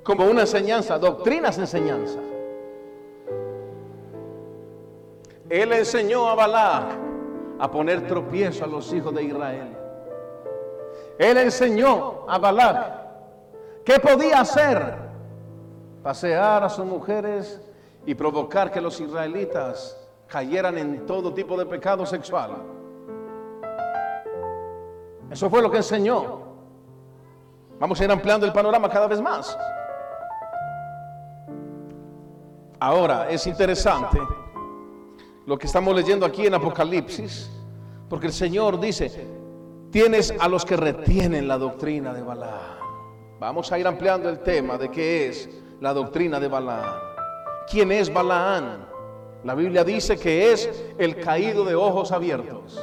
[0.09, 2.17] como una enseñanza, doctrinas enseñanza.
[5.47, 6.97] Él enseñó a Balac
[7.59, 9.67] a poner tropiezo a los hijos de Israel.
[11.19, 12.91] Él enseñó a Balac
[13.85, 14.95] qué podía hacer,
[16.01, 17.61] pasear a sus mujeres
[18.03, 19.95] y provocar que los israelitas
[20.25, 22.63] cayeran en todo tipo de pecado sexual.
[25.29, 26.39] Eso fue lo que enseñó.
[27.79, 29.55] Vamos a ir ampliando el panorama cada vez más.
[32.81, 34.19] Ahora, es interesante
[35.45, 37.49] lo que estamos leyendo aquí en Apocalipsis,
[38.07, 39.27] porque el Señor dice,
[39.91, 42.79] tienes a los que retienen la doctrina de Balaam.
[43.37, 45.49] Vamos a ir ampliando el tema de qué es
[45.81, 47.01] la doctrina de Balaam.
[47.69, 48.85] ¿Quién es Balaam?
[49.43, 52.79] La Biblia dice que es el caído de ojos abiertos.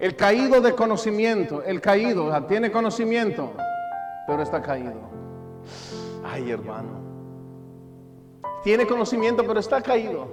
[0.00, 3.52] El caído de conocimiento, el caído, tiene conocimiento,
[4.26, 5.08] pero está caído.
[6.24, 7.07] Ay, hermano.
[8.68, 10.26] Tiene conocimiento, pero está caído.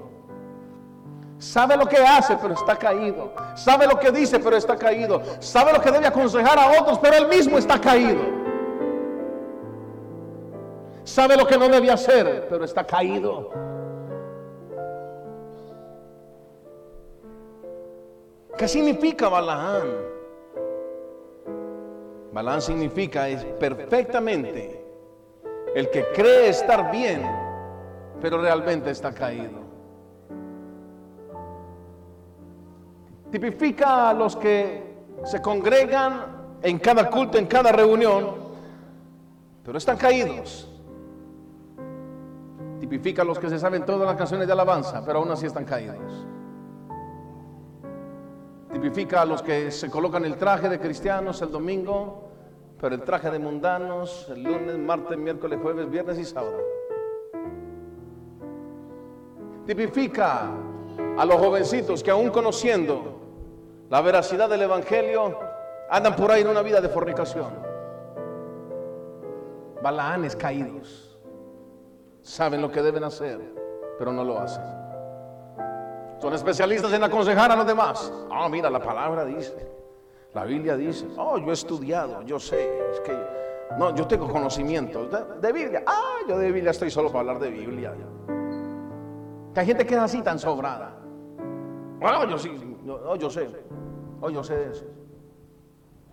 [1.37, 3.31] Sabe lo que hace, pero está caído.
[3.55, 5.21] Sabe lo que dice, pero está caído.
[5.39, 8.21] Sabe lo que debe aconsejar a otros, pero él mismo está caído.
[11.05, 13.51] Sabe lo que no debe hacer, pero está caído.
[18.57, 19.87] ¿Qué significa Balaán?
[22.33, 24.85] Balaán significa es perfectamente
[25.73, 27.44] el que cree estar bien
[28.21, 29.65] pero realmente está caído.
[33.31, 38.35] Tipifica a los que se congregan en cada culto, en cada reunión,
[39.63, 40.71] pero están caídos.
[42.79, 45.65] Tipifica a los que se saben todas las canciones de alabanza, pero aún así están
[45.65, 46.25] caídos.
[48.71, 52.29] Tipifica a los que se colocan el traje de cristianos el domingo,
[52.79, 56.75] pero el traje de mundanos el lunes, martes, miércoles, jueves, viernes y sábado
[59.65, 60.49] tipifica
[61.17, 63.15] a los jovencitos que aún conociendo
[63.89, 65.37] la veracidad del Evangelio,
[65.89, 67.53] andan por ahí en una vida de fornicación.
[69.81, 71.17] Balaanes caídos.
[72.21, 73.39] Saben lo que deben hacer,
[73.99, 74.63] pero no lo hacen.
[76.19, 78.11] Son especialistas en aconsejar a los demás.
[78.31, 79.55] Ah, mira, la palabra dice,
[80.33, 83.15] la Biblia dice, oh, yo he estudiado, yo sé, es que,
[83.77, 85.83] no, yo tengo conocimiento de Biblia.
[85.85, 87.93] Ah, yo de Biblia estoy solo para hablar de Biblia.
[89.55, 90.91] Que hay gente que es así tan sobrada.
[92.01, 92.51] Bueno, yo sí,
[92.85, 93.49] yo, yo sé,
[94.19, 94.85] oh, yo sé de eso.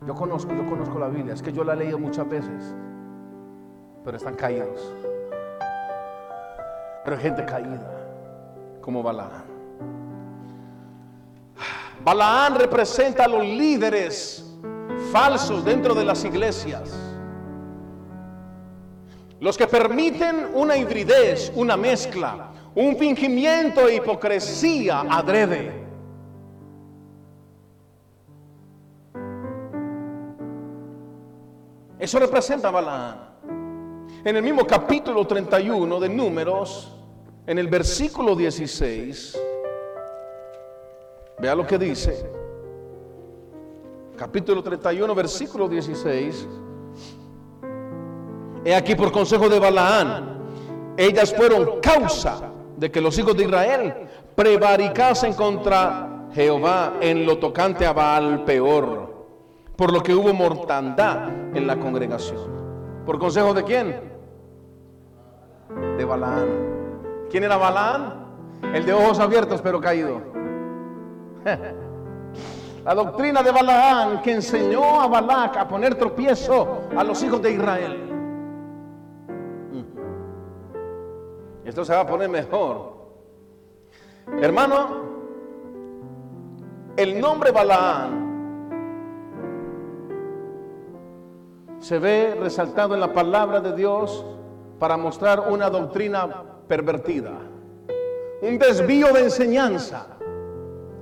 [0.06, 2.72] Yo conozco, yo conozco la Biblia, es que yo la he leído muchas veces,
[4.04, 4.94] pero están caídos.
[7.04, 7.90] Pero hay gente caída,
[8.80, 9.42] como Balaán.
[12.04, 14.56] Balaán representa a los líderes
[15.10, 16.96] falsos dentro de las iglesias.
[19.40, 25.82] Los que permiten una hibridez, una mezcla, un fingimiento e hipocresía adrede.
[31.98, 33.28] Eso representa a.
[34.24, 36.92] En el mismo capítulo 31 de Números,
[37.46, 39.40] en el versículo 16,
[41.38, 42.24] vea lo que dice.
[44.16, 46.48] Capítulo 31, versículo 16.
[48.64, 50.38] He aquí por consejo de Balaán,
[50.96, 53.94] ellas fueron causa de que los hijos de Israel
[54.34, 59.26] prevaricasen contra Jehová en lo tocante a Baal peor,
[59.76, 62.62] por lo que hubo mortandad en la congregación.
[63.04, 64.00] ¿Por consejo de quién?
[65.96, 66.48] De Balaán.
[67.30, 68.22] ¿Quién era Balaán?
[68.74, 70.20] El de ojos abiertos pero caído.
[72.84, 77.52] La doctrina de Balaán que enseñó a Balac a poner tropiezo a los hijos de
[77.52, 78.11] Israel.
[81.72, 82.92] Esto se va a poner mejor.
[84.42, 85.06] Hermano,
[86.94, 88.20] el nombre Balaán
[91.78, 94.22] se ve resaltado en la palabra de Dios
[94.78, 97.38] para mostrar una doctrina pervertida,
[98.42, 100.08] un desvío de enseñanza,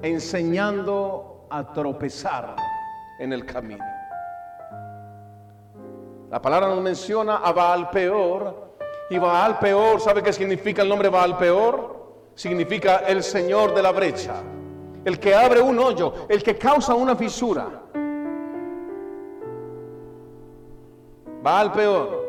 [0.02, 2.54] enseñando a tropezar
[3.18, 3.84] en el camino.
[6.30, 8.69] La palabra nos menciona a Baal peor
[9.10, 11.98] y Baal peor, ¿sabe qué significa el nombre Baal peor?
[12.36, 14.36] Significa el Señor de la brecha,
[15.04, 17.66] el que abre un hoyo, el que causa una fisura.
[21.42, 22.20] Baal peor.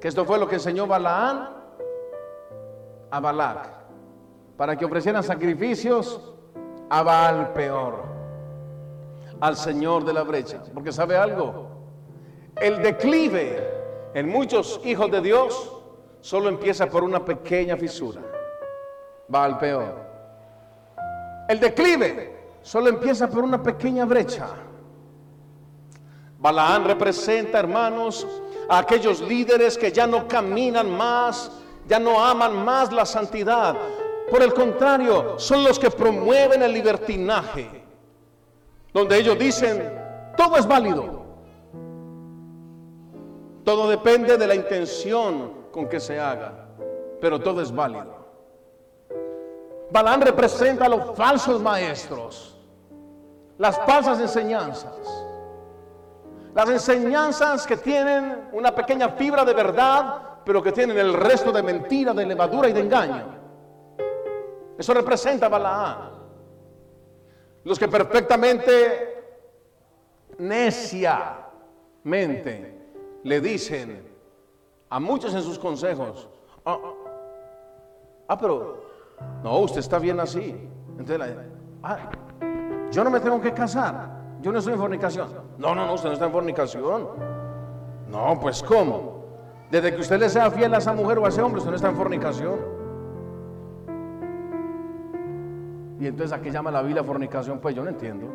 [0.00, 1.50] Que esto fue lo que enseñó Balaán
[3.10, 3.68] a Balac,
[4.56, 6.32] para que ofrecieran sacrificios
[6.88, 8.02] a Baal peor,
[9.40, 10.62] al Señor de la brecha.
[10.72, 11.68] Porque sabe algo,
[12.56, 13.73] el declive
[14.14, 15.72] en muchos hijos de Dios
[16.20, 18.22] solo empieza por una pequeña fisura.
[19.32, 19.94] Va al peor.
[21.48, 24.48] El declive solo empieza por una pequeña brecha.
[26.38, 28.26] Balaán representa, hermanos,
[28.68, 31.50] a aquellos líderes que ya no caminan más,
[31.86, 33.76] ya no aman más la santidad.
[34.30, 37.84] Por el contrario, son los que promueven el libertinaje,
[38.92, 39.92] donde ellos dicen,
[40.36, 41.23] todo es válido.
[43.64, 46.68] Todo depende de la intención con que se haga,
[47.20, 48.22] pero todo es válido.
[49.90, 52.60] Balán representa a los falsos maestros,
[53.56, 55.24] las falsas enseñanzas,
[56.54, 61.62] las enseñanzas que tienen una pequeña fibra de verdad, pero que tienen el resto de
[61.62, 63.24] mentira, de levadura y de engaño.
[64.76, 66.10] Eso representa a Balaán.
[67.64, 69.24] Los que perfectamente
[70.36, 72.83] neciamente
[73.24, 74.02] le dicen
[74.90, 76.28] a muchos en sus consejos,
[76.64, 76.78] ah,
[78.28, 78.84] ah, pero
[79.42, 80.54] no, usted está bien así.
[80.98, 81.36] Entonces,
[81.82, 81.98] ah,
[82.92, 85.28] yo no me tengo que casar, yo no estoy en fornicación.
[85.58, 87.08] No, no, no, usted no está en fornicación.
[88.08, 89.24] No, pues ¿cómo?
[89.70, 91.76] Desde que usted le sea fiel a esa mujer o a ese hombre, usted no
[91.76, 92.74] está en fornicación.
[95.98, 97.58] Y entonces, ¿a qué llama la Biblia fornicación?
[97.58, 98.26] Pues yo no entiendo.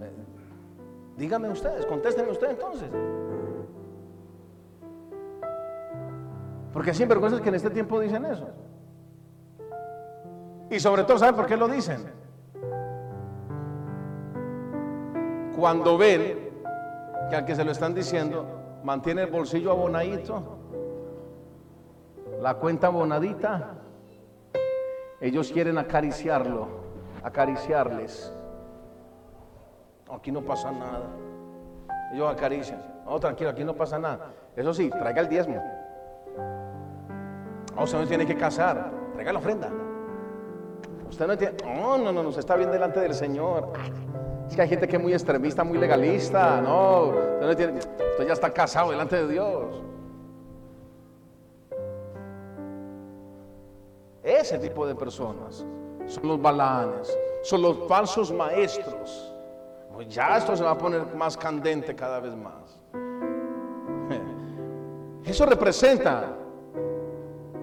[0.00, 0.12] Eh,
[1.16, 2.88] díganme ustedes, contéstenme ustedes entonces.
[6.74, 8.48] Porque siempre cosas que en este tiempo dicen eso.
[10.68, 12.04] Y sobre todo, ¿sabe por qué lo dicen?
[15.56, 16.50] Cuando ven
[17.30, 18.44] que al que se lo están diciendo
[18.82, 20.42] mantiene el bolsillo abonadito,
[22.42, 23.74] la cuenta abonadita,
[25.20, 26.66] ellos quieren acariciarlo,
[27.22, 28.36] acariciarles.
[30.10, 31.06] Aquí no pasa nada.
[32.12, 32.82] Ellos acarician.
[33.04, 34.32] No, tranquilo, aquí no pasa nada.
[34.56, 35.83] Eso sí, traiga el diezmo.
[37.82, 38.90] Usted no tiene que casar.
[39.14, 39.70] Traiga la ofrenda.
[41.08, 41.56] Usted no tiene.
[41.64, 43.72] No, no, no, no, se está bien delante del Señor.
[44.48, 46.60] Es que hay gente que es muy extremista, muy legalista.
[46.60, 47.78] No, usted no tiene.
[47.78, 49.82] Usted ya está casado delante de Dios.
[54.22, 55.66] Ese tipo de personas
[56.06, 59.32] son los balanes, son los falsos maestros.
[59.92, 62.80] Pues ya esto se va a poner más candente cada vez más.
[65.24, 66.34] Eso representa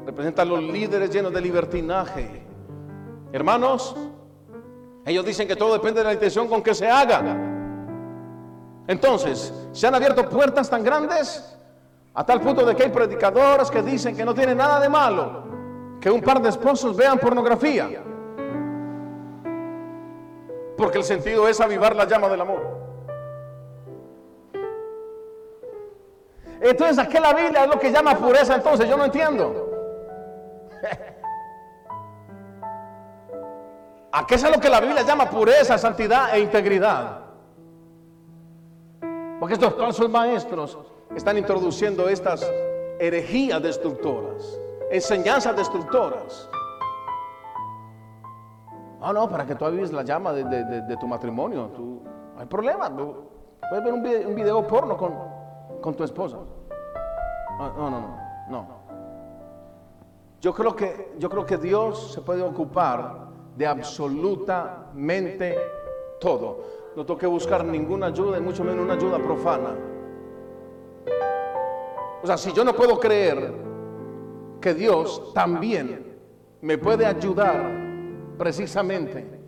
[0.06, 2.44] representa a los líderes llenos de libertinaje.
[3.32, 3.96] Hermanos,
[5.06, 7.22] ellos dicen que todo depende de la intención con que se haga.
[8.88, 11.58] Entonces, se han abierto puertas tan grandes
[12.14, 15.44] A tal punto de que hay predicadores que dicen que no tiene nada de malo
[16.02, 17.88] que un par de esposos vean pornografía.
[20.76, 22.82] Porque el sentido es avivar la llama del amor.
[26.60, 28.56] Entonces, ¿a qué la Biblia es lo que llama pureza?
[28.56, 29.71] Entonces, yo no entiendo.
[34.14, 37.20] ¿A qué es lo que la Biblia llama pureza, santidad e integridad?
[39.40, 40.78] Porque estos falsos maestros
[41.16, 42.46] están introduciendo estas
[43.00, 44.60] herejías destructoras,
[44.92, 46.50] enseñanzas destructoras.
[49.02, 51.68] Ah, no, para que tú avives la llama de, tu matrimonio.
[51.70, 52.04] Tú,
[52.36, 52.92] no hay problema.
[52.96, 54.96] Puedes ver un video, porno
[55.82, 56.38] con, tu esposa.
[57.58, 58.18] No, no, no,
[58.50, 58.81] no.
[60.42, 65.56] Yo creo, que, yo creo que Dios se puede ocupar de absolutamente
[66.20, 66.64] todo.
[66.96, 69.76] No tengo que buscar ninguna ayuda y mucho menos una ayuda profana.
[72.24, 73.54] O sea, si yo no puedo creer
[74.60, 76.18] que Dios también
[76.62, 77.72] me puede ayudar
[78.40, 79.40] precisamente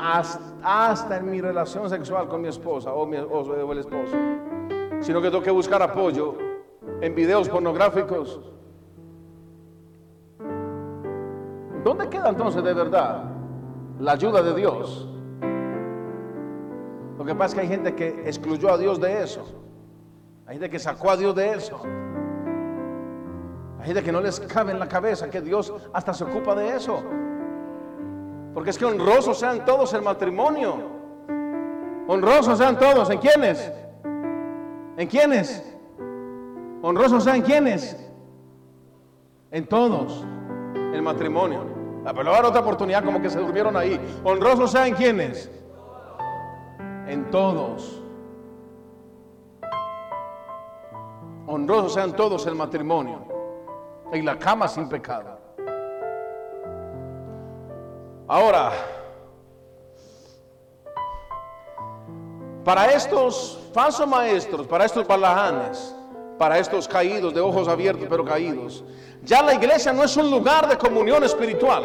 [0.00, 4.16] hasta, en mi relación sexual con mi esposa o, mi, o el esposo,
[5.00, 6.34] sino que tengo que buscar apoyo
[7.00, 8.55] en videos pornográficos.
[11.86, 13.22] ¿Dónde queda entonces de verdad
[14.00, 15.08] la ayuda de Dios?
[17.16, 19.44] Lo que pasa es que hay gente que excluyó a Dios de eso.
[20.48, 21.80] Hay gente que sacó a Dios de eso.
[23.78, 26.74] Hay gente que no les cabe en la cabeza que Dios hasta se ocupa de
[26.74, 27.04] eso.
[28.52, 30.78] Porque es que honrosos sean todos el matrimonio.
[32.08, 33.10] Honrosos sean todos.
[33.10, 33.72] ¿En quiénes?
[34.96, 35.62] ¿En quiénes?
[36.82, 37.96] Honrosos sean quiénes?
[39.52, 40.26] En todos.
[40.92, 41.75] El matrimonio.
[42.14, 44.00] Pero otra oportunidad como que se durmieron ahí.
[44.24, 45.50] Honrosos sean quiénes?
[47.06, 48.02] En todos.
[51.46, 53.24] honrosos sean todos el matrimonio
[54.12, 55.38] y la cama sin pecado.
[58.28, 58.72] Ahora,
[62.64, 65.95] para estos falsos maestros, para estos balajanes,
[66.38, 68.84] para estos caídos de ojos abiertos pero caídos,
[69.22, 71.84] ya la iglesia no es un lugar de comunión espiritual.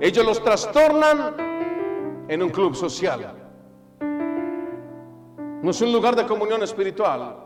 [0.00, 3.34] Ellos los trastornan en un club social.
[5.62, 7.36] No es un lugar de comunión espiritual.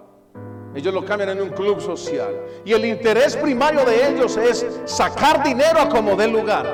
[0.74, 2.34] Ellos lo cambian en un club social.
[2.64, 6.66] Y el interés primario de ellos es sacar dinero a como dé lugar.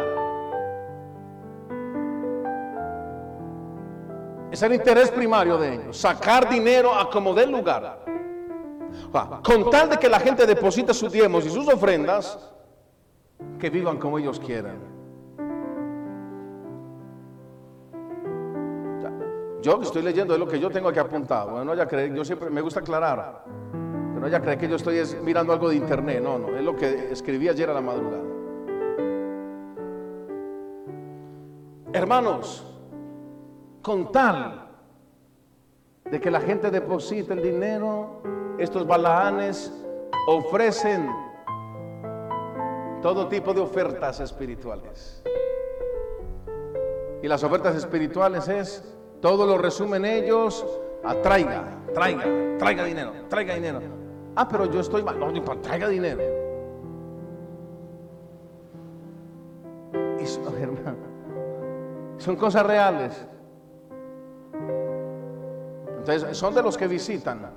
[4.51, 5.97] Es el interés primario de ellos.
[5.97, 8.14] Sacar dinero a como dé lugar.
[9.43, 12.39] Con tal de que la gente deposite sus diezmos y sus ofrendas,
[13.59, 14.95] que vivan como ellos quieran.
[19.63, 21.53] Yo que estoy leyendo es lo que yo tengo aquí apuntado.
[21.53, 23.45] Bueno, ya creo, yo siempre me gusta aclarar.
[24.25, 26.23] No ya cree que yo estoy mirando algo de internet.
[26.23, 28.23] No, no, es lo que escribí ayer a la madrugada.
[31.93, 32.67] Hermanos,
[33.83, 34.64] con tal
[36.15, 38.23] de que la gente deposite el dinero,
[38.57, 39.73] estos balahanes
[40.29, 41.11] ofrecen
[43.03, 45.25] todo tipo de ofertas espirituales.
[47.21, 50.65] Y las ofertas espirituales es, todo lo resumen ellos,
[51.03, 53.81] atraiga, traiga, traiga dinero, traiga dinero.
[54.37, 55.19] Ah, pero yo estoy mal.
[55.19, 56.23] No, traiga dinero.
[60.21, 60.45] Y son,
[62.19, 63.27] son cosas reales.
[66.05, 67.51] Entonces, son de los que visitan.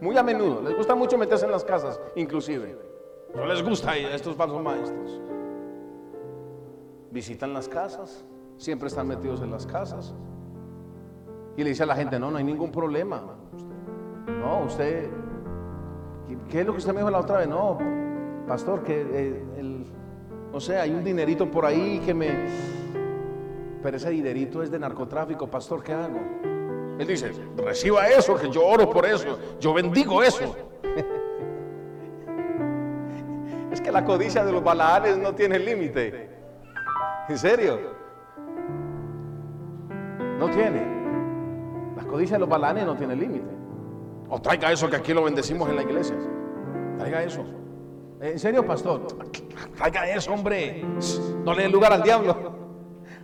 [0.00, 0.60] Muy a menudo.
[0.62, 2.78] Les gusta mucho meterse en las casas, inclusive.
[3.34, 5.20] No les gusta a estos falsos maestros.
[7.10, 8.24] Visitan las casas.
[8.58, 10.14] Siempre están metidos en las casas.
[11.56, 13.22] Y le dice a la gente, no, no hay ningún problema.
[14.26, 15.10] No, usted
[16.50, 17.48] ¿Qué es lo que usted me dijo la otra vez?
[17.48, 17.78] No,
[18.46, 19.84] pastor, que eh,
[20.52, 22.28] no sé, hay un dinerito por ahí que me...
[23.82, 26.20] Pero ese dinerito es de narcotráfico, pastor, ¿qué hago?
[26.98, 30.54] Él dice, reciba eso, que yo oro por eso, yo bendigo eso.
[33.72, 36.28] es que la codicia de los balaales no tiene límite.
[37.28, 37.80] ¿En serio?
[40.38, 40.82] No tiene.
[41.96, 43.50] La codicia de los balanes no tiene límite.
[44.28, 46.16] O traiga eso que aquí lo bendecimos en la iglesia.
[46.98, 47.44] Traiga eso.
[48.20, 49.06] ¿En serio, pastor?
[49.76, 50.84] Traiga eso, hombre.
[51.44, 52.52] No le dé lugar al diablo.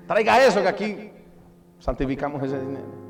[0.06, 1.12] Traiga eso que aquí
[1.78, 3.07] santificamos ese dinero.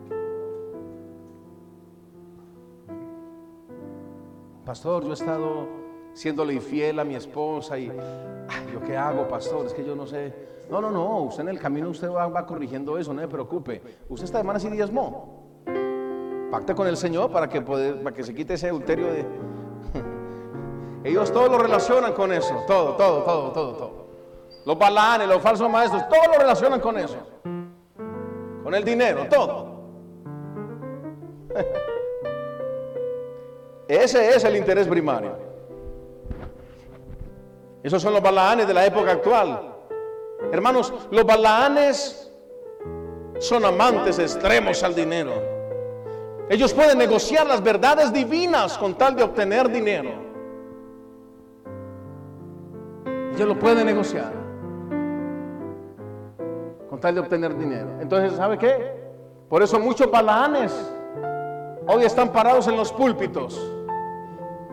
[4.69, 5.67] Pastor, yo he estado
[6.13, 10.67] siéndole infiel a mi esposa y yo qué hago, pastor, es que yo no sé.
[10.69, 13.81] No, no, no, usted en el camino usted va, corrigiendo eso, no se preocupe.
[14.11, 15.63] Usted esta semana sí diezmó.
[16.51, 19.25] Pacta con el Señor para que, para que se quite ese adulterio de...
[21.03, 24.07] Ellos todo lo relacionan con eso, todo, todo, todo, todo, todo.
[24.67, 27.17] Los balanes, los falsos maestros, todo lo relacionan con eso.
[28.63, 29.79] Con el dinero, todo.
[33.89, 35.33] Ese es el interés primario.
[37.83, 39.75] Esos son los balanes de la época actual.
[40.53, 42.31] Hermanos, los balanes
[43.39, 45.33] son amantes extremos al dinero.
[46.51, 50.11] Ellos pueden negociar las verdades divinas con tal de obtener dinero.
[53.35, 54.33] Ellos lo pueden negociar
[56.91, 57.89] con tal de obtener dinero.
[58.01, 58.99] Entonces, ¿sabe qué?
[59.49, 60.75] Por eso muchos balanes
[61.87, 63.78] hoy están parados en los púlpitos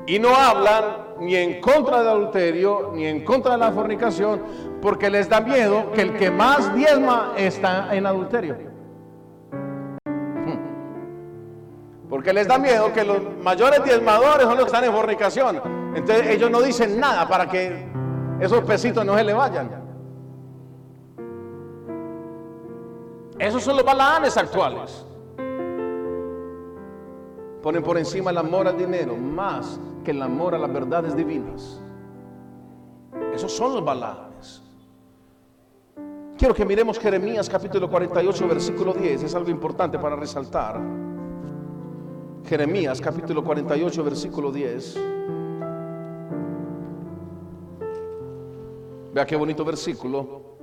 [0.08, 4.42] y no hablan ni en contra del adulterio, ni en contra de la fornicación,
[4.82, 8.58] porque les da miedo que el que más diezma está en adulterio.
[12.10, 15.62] Porque les da miedo que los mayores diezmadores son los que están en fornicación.
[15.96, 17.88] Entonces ellos no dicen nada para que
[18.40, 19.86] esos pesitos no se le vayan.
[23.40, 25.06] Esos son los balanes actuales.
[27.66, 31.82] Ponen por encima el amor al dinero más que el amor a las verdades divinas.
[33.34, 34.62] Esos son los balanes.
[36.38, 39.24] Quiero que miremos Jeremías capítulo 48, versículo 10.
[39.24, 40.80] Es algo importante para resaltar.
[42.46, 45.00] Jeremías capítulo 48, versículo 10.
[49.12, 50.55] Vea qué bonito versículo.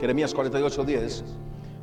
[0.00, 1.24] Jeremías 48, 10.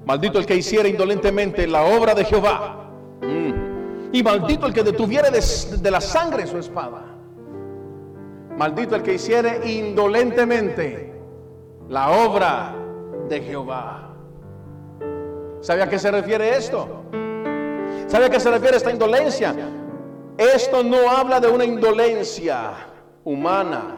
[0.06, 2.90] Maldito el que hiciera indolentemente la obra de Jehová.
[3.22, 4.14] Mm.
[4.14, 7.04] Y maldito el que detuviera de, la sangre su espada.
[8.58, 11.14] Maldito el que hiciere indolentemente
[11.90, 12.76] la obra
[13.28, 14.14] de Jehová.
[15.60, 17.02] ¿Sabe a qué se refiere esto?
[18.08, 19.54] ¿Sabe a qué se refiere esta indolencia?
[20.38, 22.72] Esto no habla de una indolencia
[23.24, 23.98] humana.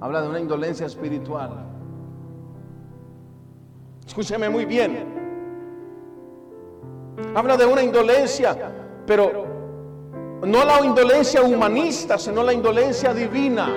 [0.00, 1.69] Habla de una indolencia espiritual.
[4.10, 5.06] Escúcheme muy bien.
[7.32, 8.56] Habla de una indolencia,
[9.06, 9.44] pero
[10.42, 13.68] no la indolencia humanista, sino la indolencia divina.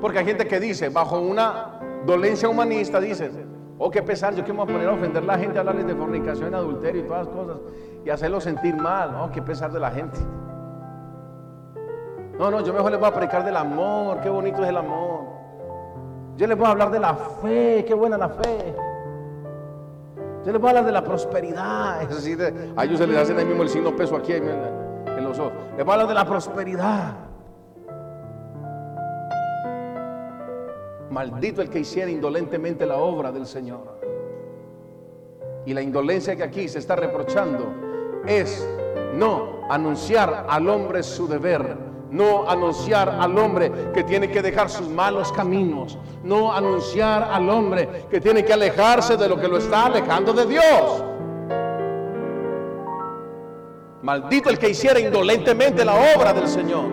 [0.00, 3.30] Porque hay gente que dice, bajo una dolencia humanista, dice,
[3.78, 7.02] oh, qué pesar, yo quiero poner a ofender a la gente, hablarles de fornicación, adulterio
[7.02, 7.58] y todas las cosas,
[8.04, 10.18] y hacerlo sentir mal, oh, qué pesar de la gente.
[12.40, 15.26] No, no, yo mejor les voy a predicar del amor, qué bonito es el amor.
[16.36, 18.74] Yo les voy a hablar de la fe, qué buena la fe.
[20.46, 22.02] Yo les voy a hablar de la prosperidad.
[22.02, 24.46] Es decir, a ellos se les hacen ahí mismo el signo peso aquí en,
[25.24, 25.52] los ojos.
[25.76, 27.16] Les voy a hablar de la prosperidad.
[31.10, 33.98] Maldito el que hiciera indolentemente la obra del Señor.
[35.66, 37.74] Y la indolencia que aquí se está reprochando
[38.24, 38.64] es
[39.14, 41.76] no anunciar al hombre su deber,
[42.16, 45.98] no anunciar al hombre que tiene que dejar sus malos caminos.
[46.24, 50.46] No anunciar al hombre que tiene que alejarse de lo que lo está alejando de
[50.46, 51.04] Dios.
[54.02, 56.86] Maldito el que hiciera indolentemente la obra del Señor.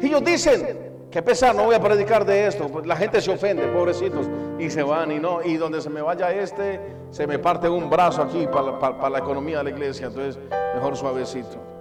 [0.00, 2.66] Ellos dicen, que pesar, no voy a predicar de esto.
[2.68, 4.26] Pues la gente se ofende, pobrecitos,
[4.58, 5.42] y se van y no.
[5.42, 6.80] Y donde se me vaya este,
[7.10, 10.06] se me parte un brazo aquí para, para la economía de la iglesia.
[10.08, 10.38] Entonces,
[10.74, 11.71] mejor suavecito.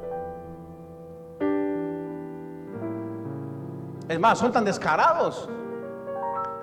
[4.11, 5.47] Es más, son tan descarados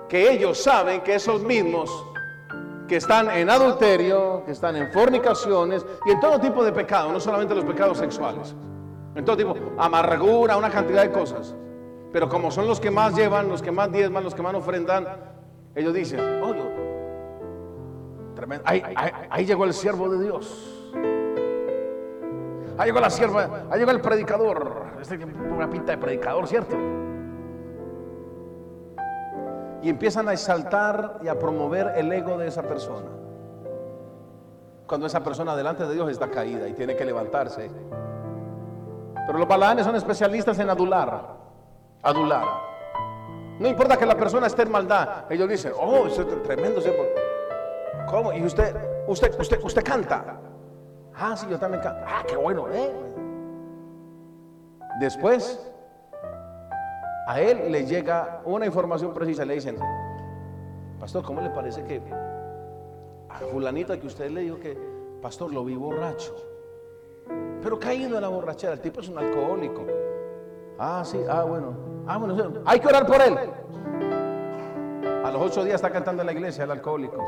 [0.07, 1.89] que ellos saben que esos mismos
[2.87, 7.19] que están en adulterio, que están en fornicaciones y en todo tipo de pecados, no
[7.19, 8.55] solamente los pecados sexuales,
[9.15, 11.55] en todo tipo, amargura, una cantidad de cosas.
[12.13, 15.07] Pero como son los que más llevan, los que más diezman, los que más ofrendan,
[15.73, 16.61] ellos dicen, oye,
[18.35, 20.93] tremendo, ahí, llegó el siervo de Dios.
[22.77, 24.83] Ahí llegó la sierva, ahí llegó el predicador.
[25.01, 26.77] Este una pinta de predicador, ¿cierto?
[29.81, 33.09] Y empiezan a exaltar y a promover el ego de esa persona.
[34.87, 37.69] Cuando esa persona delante de Dios está caída y tiene que levantarse.
[39.25, 41.37] Pero los balanes son especialistas en adular.
[42.01, 42.45] Adular.
[43.59, 45.25] No importa que la persona esté en maldad.
[45.29, 46.81] Ellos dicen, oh, es tremendo.
[48.07, 48.33] ¿Cómo?
[48.33, 48.75] Y usted,
[49.07, 50.37] usted, usted, usted canta.
[51.15, 52.01] Ah, sí, yo también canto.
[52.07, 52.91] Ah, qué bueno, ¿eh?
[54.99, 55.68] Después
[57.29, 59.77] a él le llega una información precisa, le dicen,
[60.99, 62.01] pastor, ¿cómo le parece que
[63.29, 64.75] a fulanita que usted le dijo que,
[65.21, 66.35] pastor, lo vi borracho?
[67.61, 69.85] Pero caído en la borrachera, el tipo es un alcohólico.
[70.79, 71.75] Ah, sí, ah, bueno.
[72.07, 73.37] Ah, bueno, hay que orar por él.
[75.23, 77.23] A los ocho días está cantando en la iglesia el alcohólico.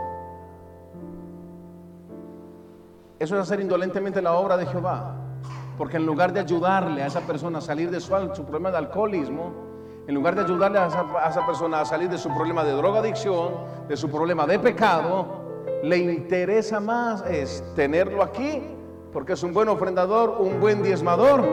[3.20, 5.16] Eso es hacer indolentemente la obra de Jehová.
[5.78, 9.70] Porque en lugar de ayudarle a esa persona a salir de su, problema de alcoholismo,
[10.08, 10.88] en lugar de ayudarle a
[11.30, 13.54] esa, persona a salir de su problema de drogadicción,
[13.88, 15.41] de su problema de pecado,
[15.84, 18.62] le interesa más es tenerlo aquí,
[19.14, 21.43] porque es un buen ofrendador, un buen diezmador.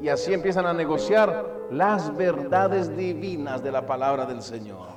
[0.00, 4.88] Y así empiezan a negociar las verdades divinas de la palabra del Señor.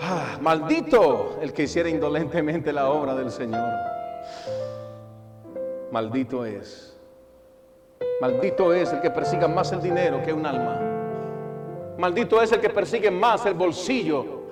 [0.00, 3.72] Ah, maldito el que hiciera indolentemente la obra del Señor.
[5.90, 6.91] Maldito es.
[8.20, 10.80] Maldito es el que persiga más el dinero que un alma.
[11.98, 14.42] Maldito es el que persigue más el bolsillo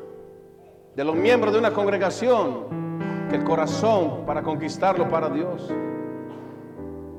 [0.94, 5.70] de los miembros de una congregación que el corazón para conquistarlo para Dios.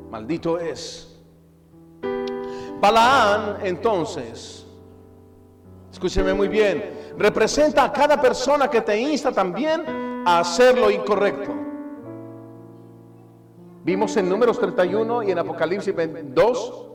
[0.10, 1.08] Maldito es.
[2.82, 4.66] Balaán entonces,
[5.92, 11.61] escúcheme muy bien, representa a cada persona que te insta también a hacer lo incorrecto.
[13.84, 16.88] Vimos en Números 31 y en Apocalipsis 2,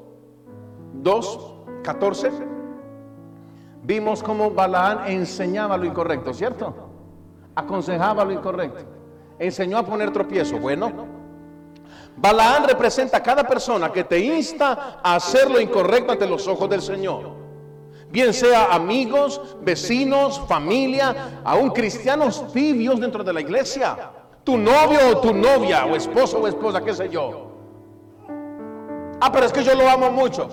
[0.94, 2.30] 2, 14.
[3.82, 6.74] Vimos cómo Balaán enseñaba lo incorrecto, ¿cierto?
[7.54, 8.84] Aconsejaba lo incorrecto.
[9.38, 10.58] Enseñó a poner tropiezo.
[10.58, 10.92] Bueno,
[12.16, 16.68] Balaán representa a cada persona que te insta a hacer lo incorrecto ante los ojos
[16.68, 17.46] del Señor
[18.10, 24.10] bien sea amigos, vecinos, familia, aún cristianos tibios dentro de la iglesia,
[24.46, 27.50] tu novio o tu novia, o esposo o esposa, qué sé yo.
[29.20, 30.48] Ah, pero es que yo lo amo mucho.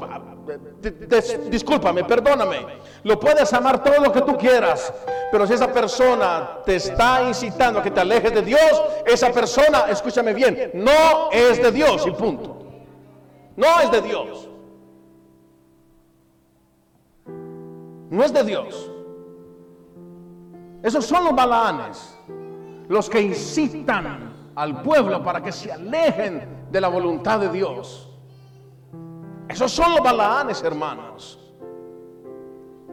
[1.50, 2.66] Discúlpame, perdóname.
[3.04, 4.92] Lo puedes amar todo lo que tú quieras,
[5.32, 9.86] pero si esa persona te está incitando a que te alejes de Dios, esa persona,
[9.90, 12.58] escúchame bien, no es de Dios y punto.
[13.56, 14.50] No es de Dios.
[18.14, 18.92] no es de Dios.
[20.84, 22.13] Esos son los balaanes,
[22.88, 28.10] los que incitan al pueblo para que se alejen de la voluntad de Dios.
[29.48, 31.40] Esos son los balaanes, hermanos.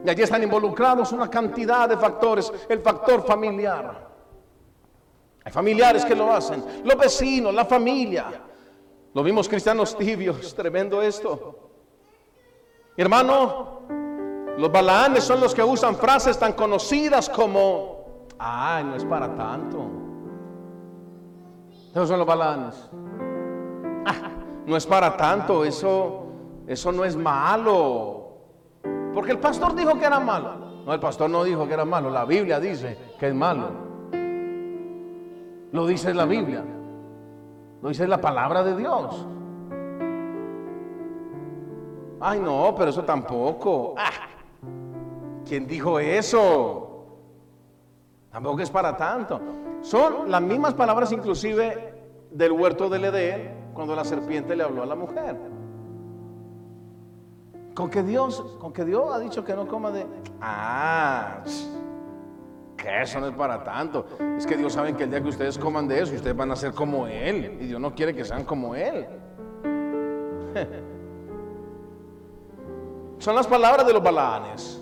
[0.03, 2.51] Y allí están involucrados una cantidad de factores.
[2.67, 4.09] El factor familiar.
[5.43, 6.63] Hay familiares que lo hacen.
[6.83, 8.25] Los vecinos, la familia.
[9.13, 10.53] Lo vimos cristianos tibios.
[10.55, 11.69] Tremendo esto.
[12.97, 13.81] Hermano,
[14.57, 18.00] los balaanes son los que usan frases tan conocidas como,
[18.41, 19.85] ay, no es para tanto.
[21.91, 22.89] Esos son los balaanes.
[24.05, 24.31] Ah,
[24.65, 26.25] no es para tanto, eso,
[26.65, 28.31] eso no es malo.
[29.13, 30.55] Porque el pastor dijo que era malo.
[30.85, 32.09] No, el pastor no dijo que era malo.
[32.09, 33.69] La Biblia dice que es malo.
[35.71, 36.63] Lo dice la Biblia.
[37.81, 39.27] Lo dice la palabra de Dios.
[42.19, 43.95] Ay, no, pero eso tampoco.
[43.97, 44.09] Ah,
[45.45, 46.90] ¿Quién dijo eso?
[48.31, 49.41] Tampoco es para tanto.
[49.81, 51.93] Son las mismas palabras inclusive
[52.31, 55.37] del huerto del Edén cuando la serpiente le habló a la mujer.
[57.73, 60.05] Con que Dios, con que Dios ha dicho que no coma de...
[60.41, 61.41] Ah,
[62.77, 64.05] que eso no es para tanto.
[64.37, 66.55] Es que Dios sabe que el día que ustedes coman de eso, ustedes van a
[66.55, 67.57] ser como Él.
[67.61, 69.07] Y Dios no quiere que sean como Él.
[73.19, 74.81] Son las palabras de los balaanes.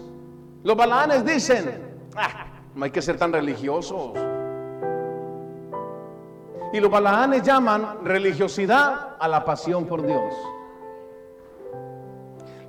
[0.63, 4.11] Los balanes dicen, ah, no hay que ser tan religiosos.
[6.71, 10.33] Y los balanes llaman religiosidad a la pasión por Dios.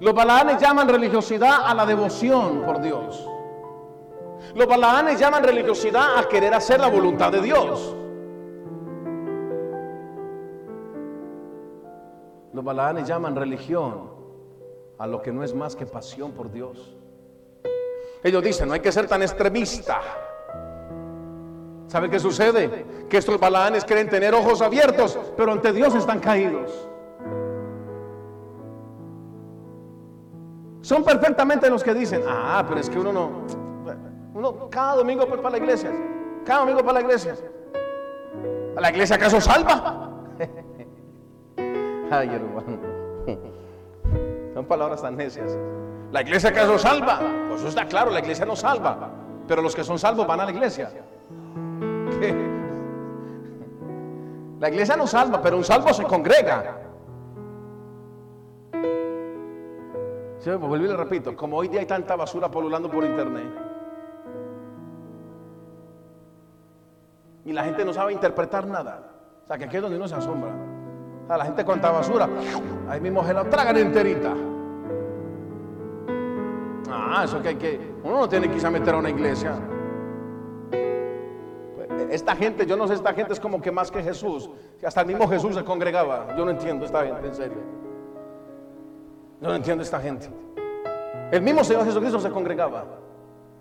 [0.00, 3.28] Los balanes llaman religiosidad a la devoción por Dios.
[4.54, 7.94] Los balanes llaman religiosidad a querer hacer la voluntad de Dios.
[12.54, 14.10] Los balanes llaman religión
[14.98, 16.96] a lo que no es más que pasión por Dios.
[18.22, 20.00] Ellos dicen, no hay que ser tan extremista.
[21.86, 23.06] ¿Sabe qué sucede?
[23.08, 26.88] Que estos balaanes quieren tener ojos abiertos, pero ante Dios están caídos.
[30.82, 33.30] Son perfectamente los que dicen, ah, pero es que uno no,
[34.34, 35.90] uno cada domingo pues para la iglesia,
[36.44, 37.34] cada domingo para la iglesia.
[38.76, 40.10] ¿A la iglesia acaso salva?
[42.10, 42.78] Ay, hermano.
[44.54, 45.56] Son palabras tan necias.
[46.12, 47.20] ¿La iglesia acaso salva?
[47.50, 49.10] Pues eso está claro, la iglesia no salva.
[49.48, 50.88] Pero los que son salvos van a la iglesia.
[54.60, 56.76] La iglesia no salva, pero un salvo se congrega.
[60.38, 63.50] Sí, pues vuelvo y le repito, como hoy día hay tanta basura polulando por internet.
[67.44, 69.10] Y la gente no sabe interpretar nada.
[69.42, 70.52] O sea, que aquí es donde uno se asombra.
[71.28, 72.28] A la gente cuanta basura,
[72.88, 74.34] ahí mismo se la tragan enterita.
[76.92, 79.54] Ah, eso que hay que, uno no tiene que irse a meter a una iglesia.
[82.10, 84.50] Esta gente, yo no sé, esta gente es como que más que Jesús.
[84.84, 86.34] Hasta el mismo Jesús se congregaba.
[86.36, 87.58] Yo no entiendo esta gente, en serio.
[89.40, 90.28] Yo no entiendo esta gente.
[91.30, 92.84] El mismo Señor Jesucristo se congregaba.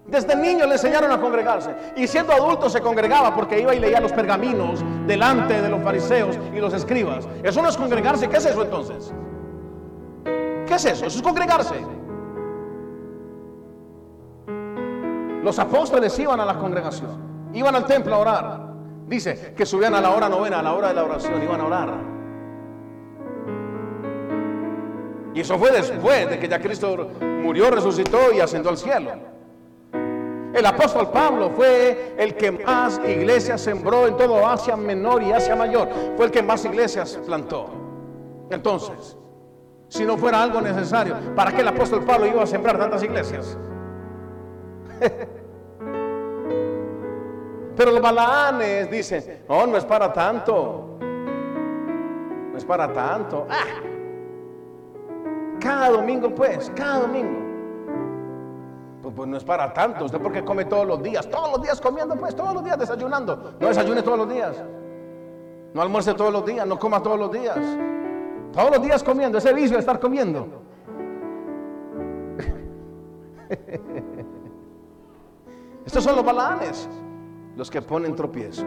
[0.07, 1.75] Desde niño le enseñaron a congregarse.
[1.95, 6.39] Y siendo adulto se congregaba porque iba y leía los pergaminos delante de los fariseos
[6.53, 7.27] y los escribas.
[7.43, 8.27] Eso no es congregarse.
[8.27, 9.13] ¿Qué es eso entonces?
[10.23, 11.05] ¿Qué es eso?
[11.05, 11.75] Eso es congregarse.
[15.49, 17.49] Los apóstoles iban a la congregación.
[17.55, 18.59] Iban al templo a orar.
[19.07, 21.65] Dice que subían a la hora novena, a la hora de la oración, iban a
[21.65, 21.93] orar.
[25.33, 29.09] Y eso fue después de que ya Cristo murió, resucitó y ascendió al cielo.
[30.53, 35.55] El apóstol Pablo fue el que más iglesias sembró en todo Asia Menor y Asia
[35.55, 35.89] Mayor.
[36.15, 37.71] Fue el que más iglesias plantó.
[38.51, 39.17] Entonces,
[39.87, 43.57] si no fuera algo necesario, ¿para qué el apóstol Pablo iba a sembrar tantas iglesias?
[47.79, 50.97] Pero los balaanes dicen, no, no es para tanto.
[50.99, 53.47] No es para tanto.
[53.49, 53.63] Ah.
[55.61, 57.39] Cada domingo, pues, cada domingo.
[59.01, 60.03] Pues, pues, no es para tanto.
[60.03, 61.29] ¿Usted porque come todos los días?
[61.29, 63.53] Todos los días comiendo, pues, todos los días desayunando.
[63.57, 64.61] No desayune todos los días.
[65.73, 67.57] No almuerce todos los días, no coma todos los días.
[68.51, 70.49] Todos los días comiendo, ese vicio de estar comiendo.
[75.85, 76.89] Estos son los balaanes
[77.59, 78.65] los que ponen tropiezos.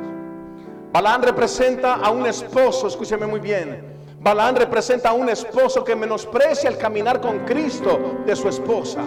[0.93, 3.97] Balaán representa a un esposo, escúcheme muy bien.
[4.21, 9.01] Balaán representa a un esposo que menosprecia el caminar con Cristo de su esposa.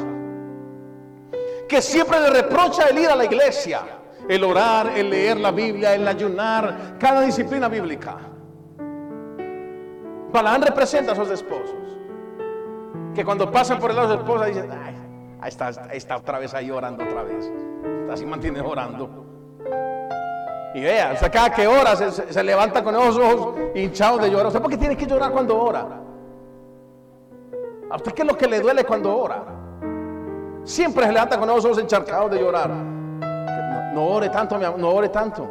[1.70, 3.82] Que siempre le reprocha el ir a la iglesia,
[4.28, 8.18] el orar, el leer la Biblia, el ayunar, cada disciplina bíblica.
[10.34, 11.76] Balaán representa a esos esposos.
[13.14, 14.96] Que cuando pasan por el lado de su esposa dicen, ay,
[15.40, 17.52] ahí está, ahí está otra vez ahí orando otra vez.
[18.12, 19.35] Así mantiene orando.
[20.76, 24.48] Y vea, o cada que ora se, levanta con esos ojos hinchados de llorar.
[24.48, 25.88] ¿Usted por qué tiene que llorar cuando ora?
[27.90, 29.42] ¿A usted qué es lo que le duele cuando ora?
[30.66, 32.70] Siempre se levanta con esos ojos encharcados de llorar.
[32.70, 35.44] No, ore tanto, mi amor, no ore tanto.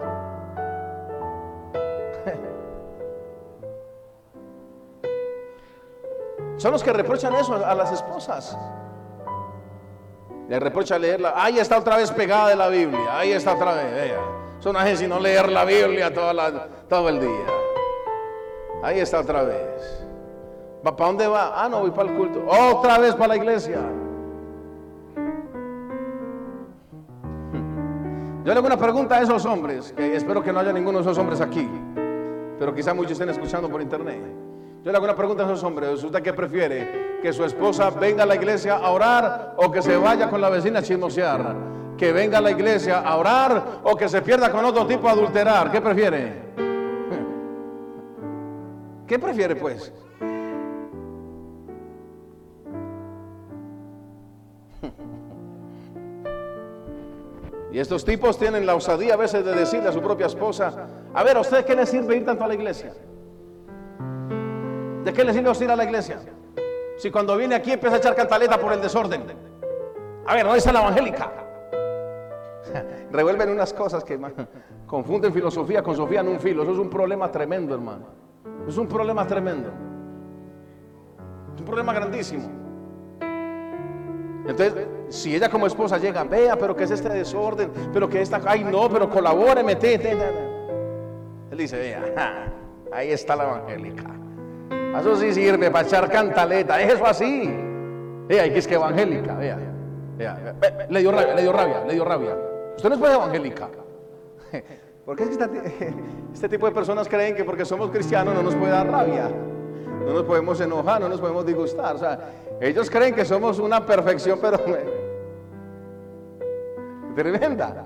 [6.58, 8.58] Son los que reprochan eso a las esposas.
[10.50, 11.32] Le reprocha leerla.
[11.34, 13.18] Ahí está otra vez pegada de la Biblia.
[13.18, 13.90] Ahí está otra vez.
[13.90, 14.44] Vea.
[14.64, 17.46] Eso no hace sino leer la Biblia todo el día.
[18.82, 20.06] Ahí está otra vez.
[20.82, 21.52] ¿Para dónde va?
[21.62, 22.42] Ah, no, voy para el culto.
[22.48, 23.80] Otra vez para la iglesia.
[28.42, 31.02] Yo le hago una pregunta a esos hombres, que espero que no haya ninguno de
[31.02, 31.68] esos hombres aquí,
[32.58, 34.22] pero quizá muchos estén escuchando por internet.
[34.82, 37.18] Yo le hago una pregunta a esos hombres, ¿usted qué prefiere?
[37.20, 40.48] ¿Que su esposa venga a la iglesia a orar o que se vaya con la
[40.48, 41.74] vecina a chismosear?
[41.96, 45.12] Que venga a la iglesia a orar o que se pierda con otro tipo a
[45.12, 45.70] adulterar.
[45.70, 46.42] ¿Qué prefiere?
[49.06, 49.92] ¿Qué prefiere pues?
[57.72, 61.24] Y estos tipos tienen la osadía a veces de decirle a su propia esposa, a
[61.24, 62.94] ver, ¿a usted qué le sirve ir tanto a la iglesia?
[65.02, 66.20] ¿De qué le sirve ir a la iglesia?
[66.96, 69.24] Si cuando viene aquí empieza a echar cantaleta por el desorden.
[70.24, 71.43] A ver, ¿dónde está la evangélica?
[73.12, 74.18] revuelven unas cosas que
[74.86, 76.62] confunden filosofía con sofía en un filo.
[76.62, 78.06] Eso es un problema tremendo, hermano.
[78.66, 79.70] Es un problema tremendo.
[81.54, 82.48] Es un problema grandísimo.
[84.46, 88.40] Entonces, si ella como esposa llega, vea, pero que es este desorden, pero que esta,
[88.46, 90.12] ay no, pero colabore, metete.
[91.50, 92.52] Él dice, vea,
[92.92, 94.04] ahí está la evangélica.
[94.98, 97.50] Eso sí sirve para echar cantaleta, es eso así.
[98.28, 99.58] Vea, que es que evangélica, vea,
[100.16, 100.54] vea,
[100.90, 102.36] le dio rabia, le dio rabia, le dio rabia.
[102.76, 103.68] Usted no es pues evangélica.
[105.04, 105.24] Porque
[106.32, 110.14] este tipo de personas creen que porque somos cristianos no nos puede dar rabia, no
[110.14, 111.96] nos podemos enojar, no nos podemos disgustar.
[111.96, 114.58] O sea, ellos creen que somos una perfección, pero
[117.14, 117.84] tremenda.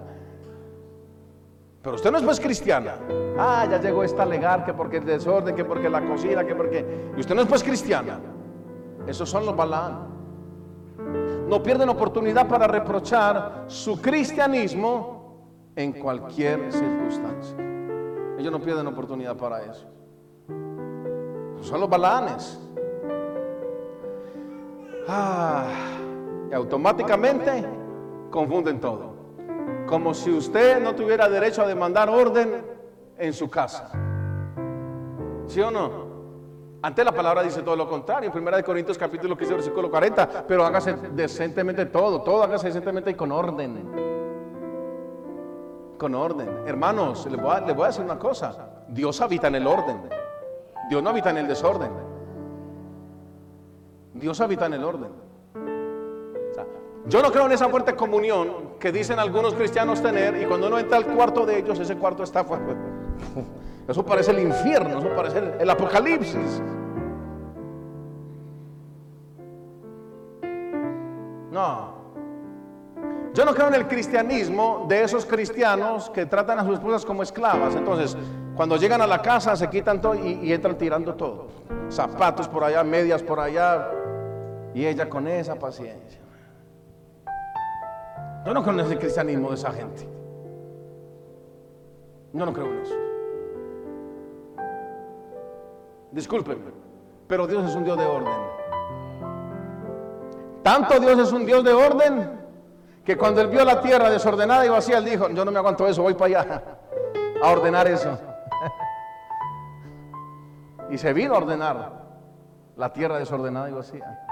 [1.82, 2.98] Pero usted no es pues cristiana.
[3.36, 6.86] Ah, ya llegó esta legar que porque el desorden, que porque la cocina, que porque.
[7.16, 8.20] Y usted no es pues cristiana.
[9.08, 10.17] Esos son los balán
[11.48, 17.56] no pierden oportunidad para reprochar su cristianismo en cualquier circunstancia.
[18.38, 19.86] Ellos no pierden oportunidad para eso.
[21.62, 22.60] Son los balanes.
[25.08, 25.66] Ah,
[26.50, 27.64] y automáticamente
[28.30, 29.16] confunden todo.
[29.86, 32.62] Como si usted no tuviera derecho a demandar orden
[33.16, 33.90] en su casa.
[35.46, 36.07] ¿Sí o no?
[36.80, 38.30] Ante la palabra dice todo lo contrario.
[38.32, 40.46] En 1 Corintios capítulo 15, versículo 40.
[40.46, 42.22] Pero hágase decentemente todo.
[42.22, 43.90] Todo hágase decentemente y con orden.
[45.98, 46.48] Con orden.
[46.66, 48.84] Hermanos, les voy, a, decir una cosa.
[48.86, 50.08] Dios habita en el orden.
[50.88, 51.90] Dios no habita en el desorden.
[54.14, 55.10] Dios habita en el orden.
[57.06, 60.78] yo no creo en esa fuerte comunión que dicen algunos cristianos tener y cuando uno
[60.78, 62.74] entra al cuarto de ellos, ese cuarto está fuerte.
[63.88, 66.62] Eso parece el infierno, eso parece el, apocalipsis.
[71.50, 71.96] No.
[73.32, 77.22] Yo no creo en el cristianismo de esos cristianos que tratan a sus esposas como
[77.22, 77.74] esclavas.
[77.76, 78.14] Entonces,
[78.54, 81.46] cuando llegan a la casa se quitan todo y, y entran tirando todo.
[81.88, 83.90] Zapatos por allá, medias por allá.
[84.74, 86.20] Y ella con esa paciencia.
[88.44, 90.06] Yo no creo en ese cristianismo de esa gente.
[92.34, 93.17] Yo no creo en eso.
[96.12, 96.70] Discúlpenme,
[97.26, 98.34] pero Dios es un Dios de orden.
[100.62, 102.38] Tanto Dios es un Dios de orden
[103.04, 105.86] que cuando Él vio la tierra desordenada y vacía, Él dijo, yo no me aguanto
[105.86, 106.62] eso, voy para allá
[107.42, 108.18] a ordenar eso.
[110.90, 111.92] Y se vino a ordenar
[112.76, 114.26] la tierra desordenada y vacía.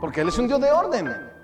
[0.00, 1.37] Porque Él es un Dios de orden.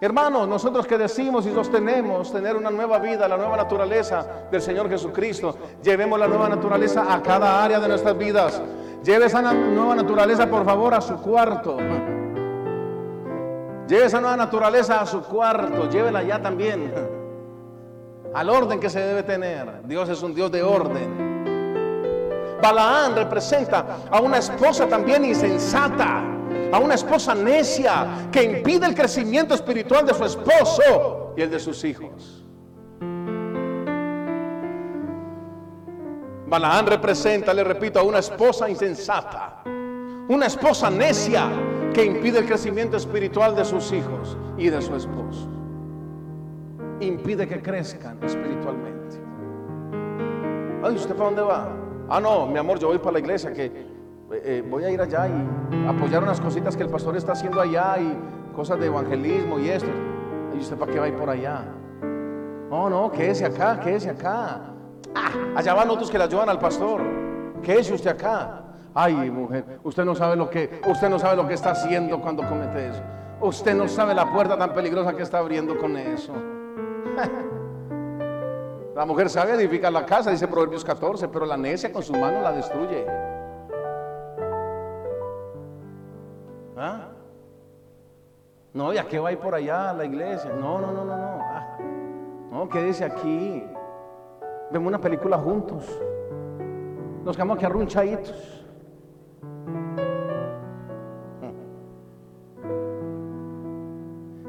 [0.00, 4.88] Hermanos, nosotros que decimos y sostenemos tener una nueva vida, la nueva naturaleza del Señor
[4.88, 8.62] Jesucristo, llevemos la nueva naturaleza a cada área de nuestras vidas.
[9.02, 11.78] Lleve esa nueva naturaleza, por favor, a su cuarto.
[13.88, 16.94] Lleve esa nueva naturaleza a su cuarto, llévela ya también.
[18.34, 19.82] Al orden que se debe tener.
[19.82, 21.26] Dios es un Dios de orden.
[22.62, 26.37] Balaán representa a una esposa también insensata
[26.72, 31.58] a una esposa necia que impide el crecimiento espiritual de su esposo y el de
[31.58, 32.44] sus hijos.
[36.46, 39.62] Balaán representa, le repito, a una esposa insensata,
[40.28, 41.48] una esposa necia
[41.92, 45.48] que impide el crecimiento espiritual de sus hijos y de su esposo.
[47.00, 49.16] Impide que crezcan espiritualmente.
[50.82, 51.68] Ay, ¿usted para dónde va?
[52.08, 53.97] Ah, no, mi amor, yo voy para la iglesia que
[54.30, 57.60] eh, eh, voy a ir allá y apoyar unas cositas que el pastor está haciendo
[57.60, 58.16] allá y
[58.54, 59.90] cosas de evangelismo y esto.
[60.54, 61.64] ¿Y usted para qué va a ir por allá?
[62.70, 64.60] No, no, quédese acá, quédese acá.
[65.14, 67.00] Ah, allá van otros que la ayudan al pastor.
[67.62, 68.64] Quédese usted acá.
[68.94, 72.46] Ay, mujer, usted no sabe lo que, usted no sabe lo que está haciendo cuando
[72.46, 73.02] comete eso.
[73.40, 76.32] Usted no sabe la puerta tan peligrosa que está abriendo con eso.
[78.96, 82.42] La mujer sabe edificar la casa, dice Proverbios 14, pero la necia con sus manos
[82.42, 83.06] la destruye.
[86.78, 87.08] ¿Ah?
[88.72, 90.52] No, ¿y a qué va a ir por allá a la iglesia?
[90.52, 91.38] No, no, no, no, no.
[91.40, 91.76] Ah,
[92.52, 93.64] no, quédese aquí.
[94.70, 95.84] Vemos una película juntos.
[97.24, 98.64] Nos quedamos aquí arrunchaditos.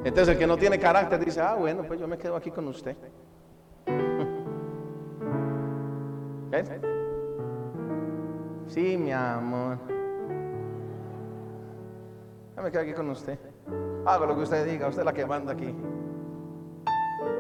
[0.04, 2.68] Entonces el que no tiene carácter dice, ah, bueno, pues yo me quedo aquí con
[2.68, 2.96] usted.
[6.52, 6.72] ¿Ves?
[8.68, 9.99] Sí, mi amor
[12.62, 13.40] me quedo aquí con usted.
[14.06, 15.74] Hago lo que usted diga, usted es la que manda aquí.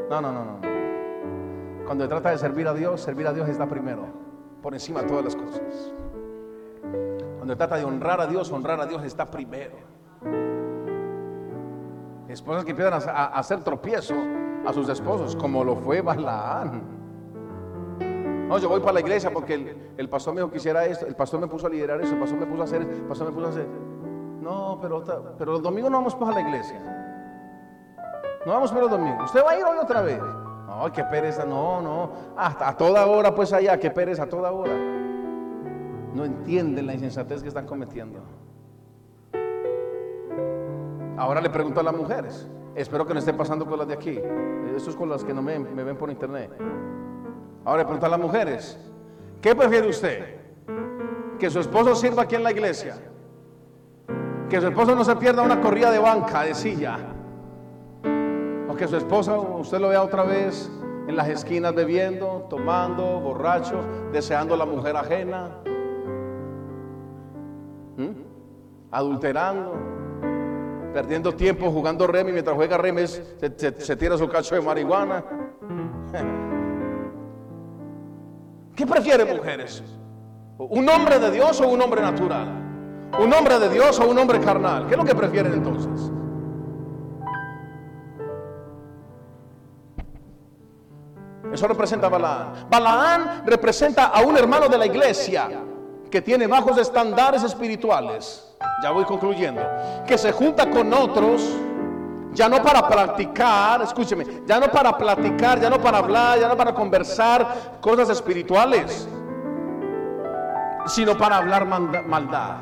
[0.09, 0.59] No, no, no, no.
[1.86, 4.05] Cuando se trata de servir a Dios, servir a Dios está primero,
[4.61, 5.93] por encima de todas las cosas.
[7.38, 9.76] Cuando se trata de honrar a Dios, honrar a Dios está primero.
[12.28, 14.13] Esposas que empiezan a, hacer tropiezo
[14.65, 16.99] a sus esposos, como lo fue Balaán.
[18.47, 21.15] No, yo voy para la iglesia porque el, pastor me dijo que hiciera esto, el
[21.15, 23.34] pastor me puso a liderar eso, el pastor me puso a hacer, el pastor me
[23.34, 23.67] puso a hacer.
[24.41, 25.03] No, pero,
[25.37, 26.79] pero los domingos no vamos para la iglesia.
[28.45, 29.25] No vamos para los domingos.
[29.25, 30.21] ¿Usted va a ir hoy otra vez?
[30.67, 31.45] No, qué pereza.
[31.45, 32.11] No, no.
[32.37, 34.73] Hasta a toda hora, pues allá, qué pereza, a toda hora.
[36.13, 38.19] No entienden la insensatez que están cometiendo.
[41.17, 42.49] Ahora le pregunto a las mujeres.
[42.75, 44.21] Espero que no esté pasando con las de aquí.
[44.75, 46.51] Eso es con las que no me, me ven por internet.
[47.65, 48.79] Ahora le pregunto a las mujeres.
[49.41, 50.37] ¿Qué prefiere usted?
[51.37, 52.95] ¿Que su esposo sirva aquí en la iglesia?
[54.50, 56.97] Que su esposo no se pierda una corrida de banca, de silla.
[58.68, 60.72] O que su esposa, usted lo vea otra vez
[61.08, 65.52] en las esquinas bebiendo, tomando, borracho, deseando la mujer ajena,
[68.91, 69.74] adulterando,
[70.93, 75.24] perdiendo tiempo jugando remi mientras juega remi se, tira su cacho de marihuana.
[78.76, 79.84] ¿Qué prefieren mujeres?
[80.58, 82.68] ¿Un hombre de Dios o un hombre natural?
[83.18, 84.86] ¿Un hombre de Dios o un hombre carnal?
[84.88, 86.12] ¿Qué es lo que prefieren entonces?
[91.51, 92.53] Eso representa a Balaán.
[92.70, 95.49] Balaán representa a un hermano de la iglesia
[96.10, 99.62] que tiene bajos estándares espirituales, ya voy concluyendo,
[100.07, 101.41] que se junta con otros,
[102.34, 106.57] ya no para practicar, escúcheme, ya no para platicar, ya no para hablar, ya no
[106.57, 109.07] para conversar cosas espirituales,
[110.88, 112.57] sino para hablar maldad,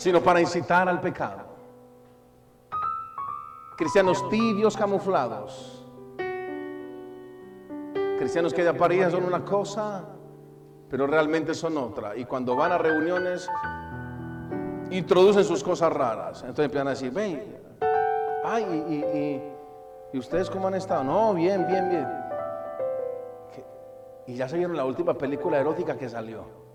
[0.00, 1.42] sino para incitar al pecado.
[3.76, 5.84] Cristianos tibios camuflados.
[8.18, 10.04] Cristianos que de apariencia son una cosa,
[10.88, 12.16] pero realmente son otra.
[12.16, 13.46] Y cuando van a reuniones,
[14.90, 16.40] introducen sus cosas raras.
[16.40, 17.58] Entonces empiezan a decir, ven,
[18.42, 19.42] ay,
[20.14, 21.04] y, ustedes cómo han estado?
[21.04, 22.08] No, bien, bien, bien.
[24.26, 26.69] Y ya se vieron la última película erótica que salió.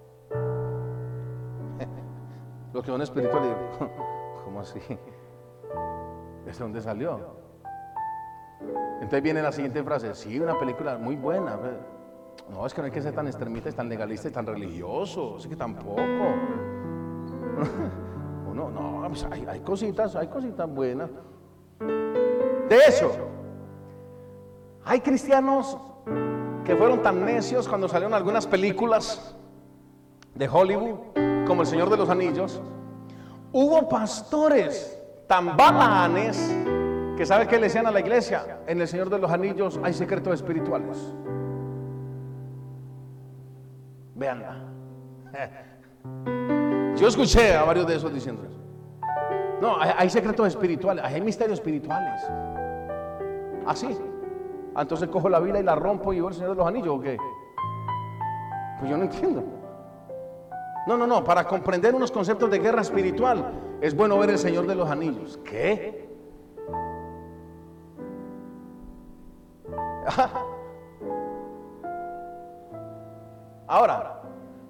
[2.76, 3.55] Los que son espirituales,
[4.43, 4.82] ¿cómo así?
[6.45, 7.21] ¿Desde dónde salió?
[8.95, 11.57] Entonces viene la siguiente frase, sí, una película muy buena.
[12.49, 15.38] No, es que no hay que ser tan extremista, tan legalista y tan religioso.
[15.38, 16.01] Así que tampoco.
[18.53, 21.09] no, no, pues hay, hay cositas, hay cositas buenas.
[21.80, 23.09] De hecho,
[24.84, 25.78] hay cristianos
[26.65, 29.34] que fueron tan necios cuando salieron algunas películas
[30.34, 32.62] de Hollywood, como El Señor de los Anillos.
[33.52, 36.54] Hubo pastores tan balanes
[37.16, 39.93] que sabe que le decían a la iglesia, en el Señor de los Anillos hay
[39.93, 40.98] secretos espirituales.
[44.16, 44.58] Veanla.
[46.98, 48.60] Yo escuché a varios de esos diciendo eso.
[49.62, 52.22] No, hay, secretos espirituales, hay misterios espirituales.
[53.66, 53.98] Así.
[54.76, 56.89] Ah, entonces cojo la Biblia y la rompo y voy al Señor de los Anillos
[56.89, 57.18] o qué?
[58.80, 59.43] Pues yo no entiendo.
[60.88, 64.68] No, no, no, para comprender unos conceptos de guerra espiritual es bueno ver el Señor
[64.68, 65.40] de los Anillos.
[65.44, 66.06] ¿Qué?
[73.68, 74.22] Ahora,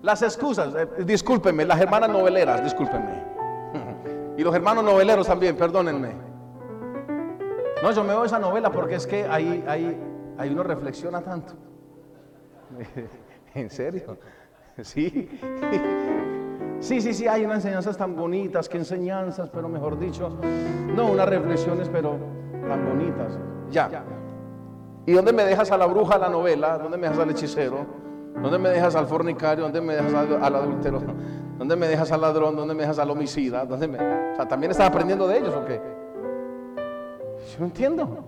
[0.02, 3.36] las excusas, eh, discúlpenme, las hermanas noveleras, discúlpenme.
[4.38, 6.12] Y los hermanos noveleros también, perdónenme.
[7.82, 9.98] No, yo me veo esa novela porque es que ahí, ahí,
[10.38, 11.54] ahí uno reflexiona tanto.
[13.54, 14.18] ¿En serio?
[14.84, 15.30] Sí.
[16.82, 20.38] Sí, sí, sí, hay unas enseñanzas tan bonitas, que enseñanzas, pero mejor dicho,
[20.94, 22.18] no unas reflexiones, pero
[22.68, 23.40] tan bonitas.
[23.72, 24.04] Ya.
[25.06, 26.78] ¿Y dónde me dejas a la bruja la novela?
[26.78, 27.86] ¿Dónde me dejas al hechicero?
[28.40, 29.64] ¿Dónde me dejas al fornicario?
[29.64, 31.02] ¿Dónde me dejas al, adúltero?
[31.58, 32.56] ¿Dónde me dejas al ladrón?
[32.56, 33.66] ¿Dónde me dejas al homicida?
[33.66, 33.98] ¿Dónde me...
[33.98, 35.82] O sea, ¿también estás aprendiendo de ellos o qué?
[37.52, 38.26] Yo no entiendo.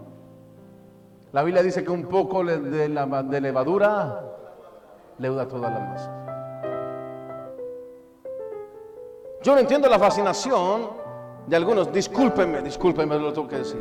[1.33, 4.23] La Biblia dice que un poco de, la, de levadura
[5.19, 6.26] leuda toda la masa.
[9.47, 10.89] Yo no entiendo la fascinación
[11.47, 13.79] de algunos, discúlpenme, discúlpenme, lo tengo que decir.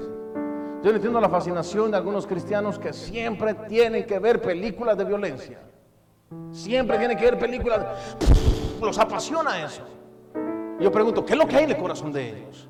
[0.80, 5.02] Yo no entiendo la fascinación de algunos cristianos que siempre tienen que ver películas de
[5.02, 5.58] violencia.
[6.52, 7.84] Siempre tienen que ver películas
[8.80, 9.82] los apasiona eso.
[10.78, 12.68] yo pregunto, ¿qué es lo que hay en el corazón de ellos?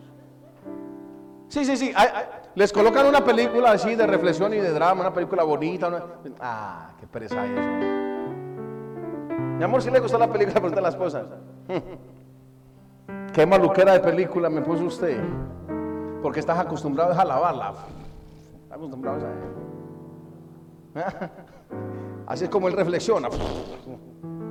[1.49, 1.93] Sí, sí, sí.
[2.55, 6.03] les colocan una película así de reflexión y de drama, una película bonita.
[6.41, 7.61] Ah, qué pereza eso.
[9.59, 11.27] Mi amor, si le gustó la película, pregunta a la esposa.
[13.37, 15.21] Qué maluquera de película me puso usted.
[16.23, 17.75] Porque estás acostumbrado a lavarla.
[18.63, 19.27] Estás acostumbrado
[20.95, 21.01] a
[22.33, 23.29] Así es como él reflexiona.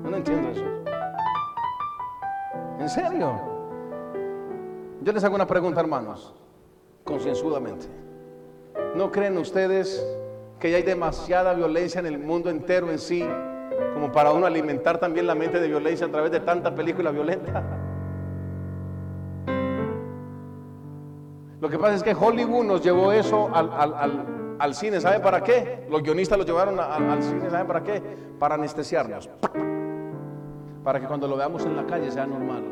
[0.04, 0.64] no entiendo eso.
[2.80, 3.42] ¿En serio?
[5.02, 6.36] Yo les hago una pregunta, hermanos,
[7.04, 7.88] concienzudamente.
[8.96, 10.06] ¿No creen ustedes
[10.60, 13.28] que ya hay demasiada violencia en el mundo entero en sí
[13.96, 17.82] como para uno alimentar también la mente de violencia a través de tanta película violenta?
[21.66, 25.88] Lo que pasa es que Hollywood nos llevó eso al, cine, ¿sabe para qué?
[25.90, 28.04] Los guionistas lo llevaron al cine, ¿sabe para qué?
[28.38, 29.28] Para anestesiarnos
[30.86, 32.64] para que cuando lo veamos en la calle sea normal.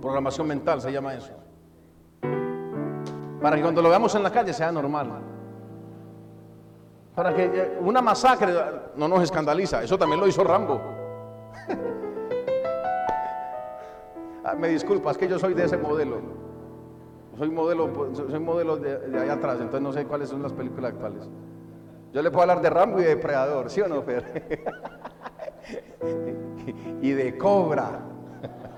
[0.00, 1.32] Programación mental se llama eso.
[3.42, 5.10] Para que cuando lo veamos en la calle sea normal.
[7.16, 8.54] Para que eh, una masacre
[8.94, 9.82] no nos escandaliza.
[9.82, 10.80] Eso también lo hizo Rambo.
[14.44, 16.16] Ah, me disculpas, que yo soy de ese modelo.
[17.42, 20.92] Soy modelo, soy modelo de, de allá atrás, entonces no sé cuáles son las películas
[20.92, 21.28] actuales.
[22.12, 24.62] Yo le puedo hablar de Rambo y de Depredador, ¿sí o no, Fer?
[27.02, 27.98] y de cobra.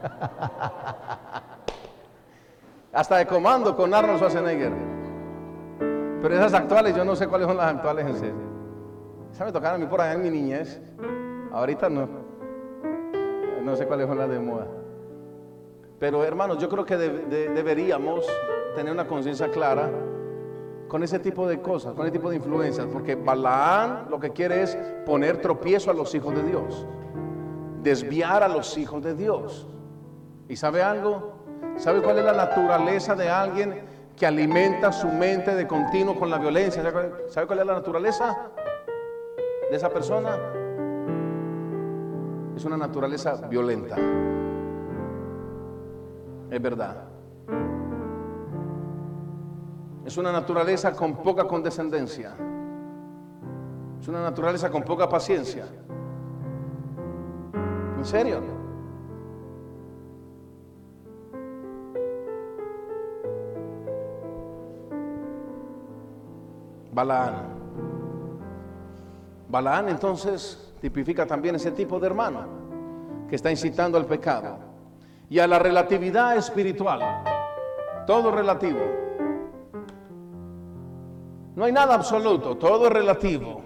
[2.95, 4.73] Hasta de comando con Arnold Schwarzenegger.
[6.23, 8.45] Pero esas actuales, yo no sé cuáles son las actuales en serio.
[9.31, 10.81] Esa me tocaron a mí por allá en mi niñez.
[11.53, 12.09] Ahorita no.
[13.63, 14.67] No sé cuáles son las de moda.
[15.99, 18.27] Pero hermanos, yo creo que deberíamos
[18.75, 19.91] tener una conciencia clara
[20.89, 24.63] con ese tipo de cosas, con ese tipo de influencias, porque Balaán lo que quiere
[24.63, 24.77] es
[25.07, 26.87] poner tropiezo a los hijos de Dios.
[27.83, 29.67] desviar a los hijos de Dios.
[30.49, 31.35] ¿Y sabe algo?
[31.77, 33.83] ¿Sabe cuál es la naturaleza de alguien
[34.17, 36.83] que alimenta su mente de continuo con la violencia?
[37.29, 38.49] ¿Sabe cuál es la naturaleza
[39.71, 40.39] de esa persona?
[42.57, 43.97] Es una naturaleza violenta.
[46.55, 46.95] Es verdad.
[50.05, 52.33] Es una naturaleza con poca condescendencia.
[54.01, 55.67] Es una naturaleza con poca paciencia.
[57.99, 58.41] ¿En serio?
[66.93, 67.35] Balaán.
[69.49, 72.47] Balaán entonces tipifica también ese tipo de hermano
[73.29, 74.74] que está incitando al pecado
[75.29, 77.01] y a la relatividad espiritual.
[78.07, 78.81] Todo relativo.
[81.57, 83.63] No hay nada absoluto, todo es relativo.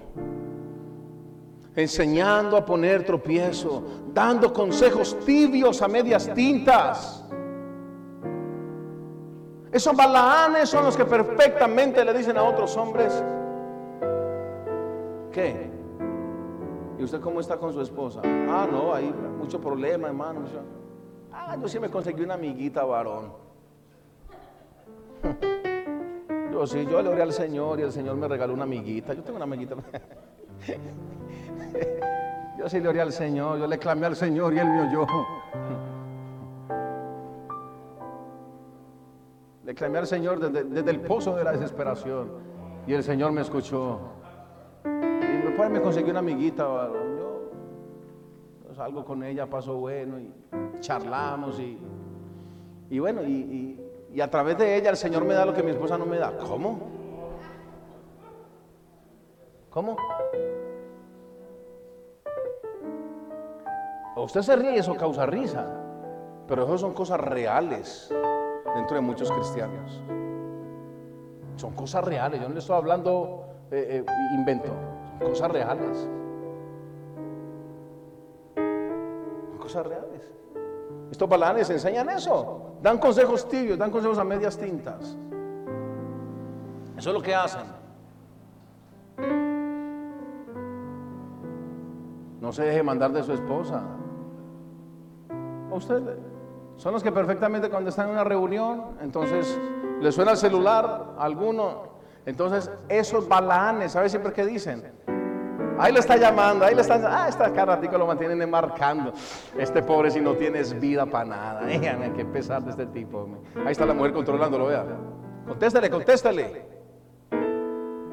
[1.74, 3.82] Enseñando a poner tropiezo,
[4.12, 7.24] dando consejos tibios a medias tintas.
[9.70, 13.22] Esos balaanes son los que perfectamente le dicen a otros hombres,
[15.30, 15.70] ¿qué?
[16.98, 18.20] ¿Y usted cómo está con su esposa?
[18.24, 20.40] Ah, no, hay mucho problema, hermano.
[21.49, 23.32] Ah, yo sí me conseguí una amiguita varón.
[26.53, 29.14] Yo sí, yo le oré al Señor y el Señor me regaló una amiguita.
[29.14, 29.76] Yo tengo una amiguita.
[32.59, 35.07] Yo sí le oré al Señor, yo le clamé al Señor y Él me oyó.
[39.64, 42.30] Le clamé al Señor desde, el pozo de la desesperación
[42.86, 44.01] y el Señor me escuchó.
[44.84, 46.90] Y después me conseguí una amiguita,
[48.79, 50.33] yo, salgo con ella, paso bueno y
[50.81, 51.79] charlamos y,
[52.91, 53.79] y bueno, y,
[54.12, 56.18] y a través de ella el Señor me da lo que mi esposa no me
[56.18, 56.37] da.
[56.39, 56.79] ¿Cómo?
[59.70, 59.97] ¿Cómo?
[64.16, 65.64] usted se ríe eso causa risa,
[66.49, 68.12] pero eso son cosas reales
[68.74, 70.03] dentro de muchos cristianos.
[71.57, 74.68] Son cosas reales, yo no le estoy hablando eh, eh, invento,
[75.20, 76.09] son cosas reales.
[79.74, 80.32] Reales.
[81.10, 85.16] Estos balanes enseñan eso, dan consejos tibios, dan consejos a medias tintas.
[86.96, 87.62] Eso es lo que hacen.
[92.40, 93.82] No se deje mandar de su esposa.
[95.70, 96.18] Usted
[96.76, 99.58] son los que perfectamente cuando están en una reunión, entonces
[100.00, 101.88] le suena el celular a alguno.
[102.24, 104.92] Entonces, esos balaanes, ¿sabe siempre qué dicen?
[105.79, 109.12] Ahí le está llamando, ahí le están, ah, esta carratico lo mantienen enmarcando.
[109.57, 111.66] Este pobre si no tienes vida para nada.
[111.66, 113.29] Dígame, qué pesar de este tipo.
[113.64, 114.85] Ahí está la mujer controlándolo, vea.
[115.47, 116.66] Contéstale, contéstale.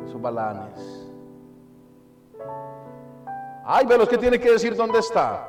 [0.05, 1.11] Esos balanes.
[3.66, 5.47] Ay, ve los que tiene que decir dónde está.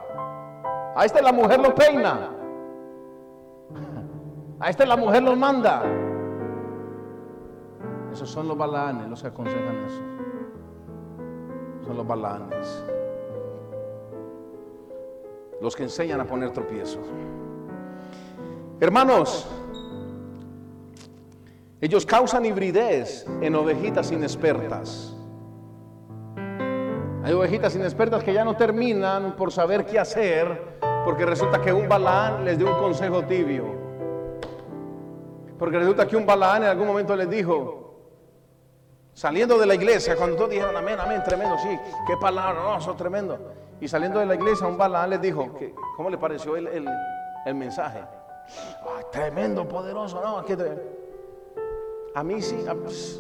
[0.97, 2.31] Ahí está la mujer lo peina.
[4.59, 5.83] Ahí está la mujer lo manda.
[8.11, 10.03] Esos son los balanes los que aconsejan eso.
[11.87, 12.85] Son los balanes.
[15.61, 17.07] Los que enseñan a poner tropiezos.
[18.81, 19.47] Hermanos,
[21.81, 25.15] ellos causan hibridez en ovejitas inexpertas.
[27.23, 31.89] Hay ovejitas inexpertas que ya no terminan por saber qué hacer porque resulta que un
[31.89, 33.65] Balaán les dio un consejo tibio.
[35.57, 37.86] Porque resulta que un Balaán en algún momento les dijo,
[39.17, 41.71] saliendo de la iglesia, cuando todos dijeron amén, amén, tremendo, sí,
[42.07, 43.39] qué palabra, no, eso es tremendo.
[43.81, 45.49] Y saliendo de la iglesia, un Balaán les dijo,
[45.97, 46.87] ¿cómo le pareció el,
[47.47, 48.01] el, mensaje?
[49.11, 50.45] tremendo, poderoso, no,
[52.15, 53.19] a mí sí, pues,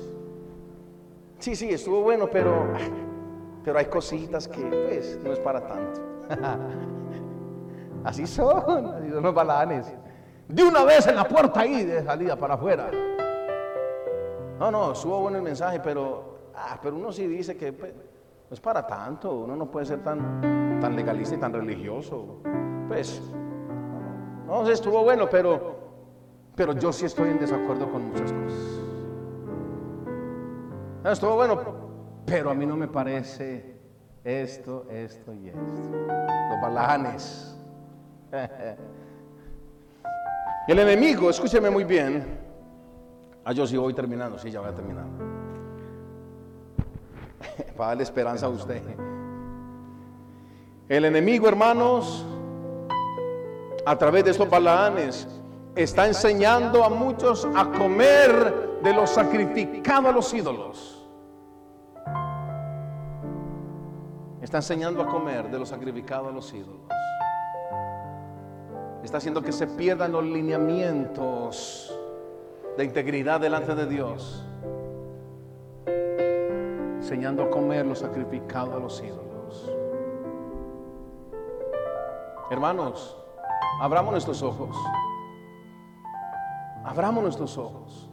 [1.39, 2.75] sí, sí, estuvo bueno, pero,
[3.65, 6.01] pero hay cositas que pues no es para tanto.
[8.05, 9.93] Así son, así son los balanes.
[10.47, 12.89] De una vez en la puerta ahí de salida para afuera.
[14.59, 18.55] No, no, subo bueno el mensaje, pero, ah, pero uno sí dice que pues, no
[18.55, 22.39] es para tanto, uno no puede ser tan, tan legalista y tan religioso.
[22.89, 23.21] Pues,
[24.47, 25.77] no, sé, estuvo bueno, pero,
[26.55, 28.81] pero yo sí estoy en desacuerdo con muchas cosas.
[31.05, 31.61] No, estuvo bueno,
[32.25, 33.77] pero a mí no me parece
[34.25, 35.61] esto, esto y esto.
[36.51, 37.59] Los balanes.
[40.69, 42.46] El enemigo, escúcheme muy bien.
[43.49, 45.05] Ah, yo sí voy terminando, sí, ya voy a terminar.
[47.77, 48.83] Para darle esperanza a usted.
[50.89, 52.27] El enemigo, hermanos,
[53.87, 55.29] a través de estos balaanes,
[55.77, 61.07] está enseñando a muchos a comer de lo sacrificado a los ídolos.
[64.43, 66.81] Está enseñando a comer de lo sacrificado a los ídolos.
[69.05, 71.97] está haciendo que se pierdan los lineamientos
[72.77, 74.45] de integridad delante de Dios,
[76.97, 79.73] enseñando a comer lo sacrificado a los ídolos.
[82.51, 83.17] Hermanos,
[83.81, 84.77] abramos nuestros ojos.
[86.85, 88.11] Abramos nuestros ojos.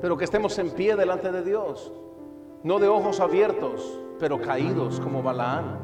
[0.00, 1.92] Pero que estemos en pie delante de Dios.
[2.62, 5.78] No de ojos abiertos, pero caídos como Balaán.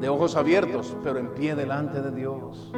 [0.00, 2.72] De ojos abiertos, pero en pie delante de Dios.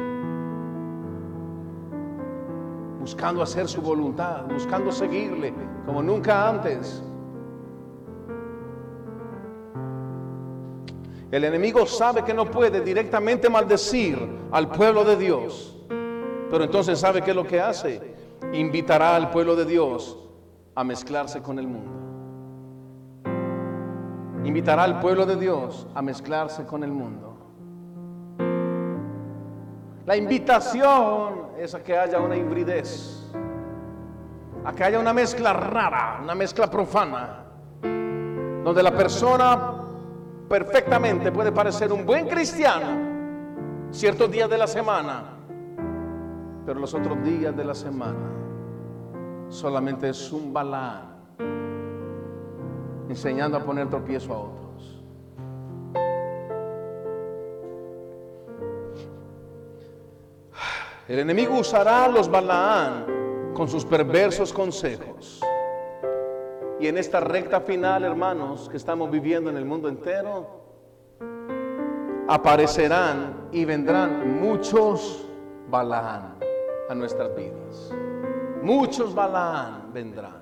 [3.03, 5.53] Buscando hacer su voluntad, buscando seguirle
[5.85, 7.03] como nunca antes.
[11.29, 14.17] El enemigo sabe que no puede directamente maldecir
[14.51, 15.77] al pueblo de Dios.
[16.49, 18.15] Pero entonces sabe qué es lo que hace.
[18.53, 20.17] Invitará al pueblo de Dios
[20.73, 22.03] a mezclarse con el mundo
[24.45, 27.32] invitará al pueblo de Dios a mezclarse con el mundo.
[30.05, 33.31] La invitación es a que haya una hibridez,
[34.65, 37.45] a que haya una mezcla rara, una mezcla profana,
[37.81, 39.81] donde la persona
[40.49, 43.13] perfectamente puede parecer un buen cristiano
[43.91, 45.23] ciertos días de la semana,
[46.65, 48.29] pero los otros días de la semana
[49.47, 51.13] solamente es un balán
[53.07, 54.62] enseñando a poner tropiezo a otros.
[61.05, 65.41] El enemigo usará los Balaán con sus perversos consejos.
[66.79, 70.61] Y en esta recta final, hermanos, que estamos viviendo en el mundo entero,
[72.29, 75.27] aparecerán y vendrán muchos
[75.69, 76.37] Balaán
[76.89, 77.91] a nuestras vidas.
[78.61, 80.41] Muchos Balaán vendrán.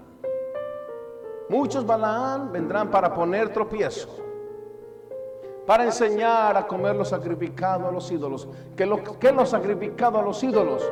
[1.50, 4.24] Muchos Balaán vendrán para poner tropiezo,
[5.72, 8.45] para enseñar a comer lo sacrificado a los ídolos.
[8.76, 10.84] ¿Qué lo, que lo sacrificado a los ídolos?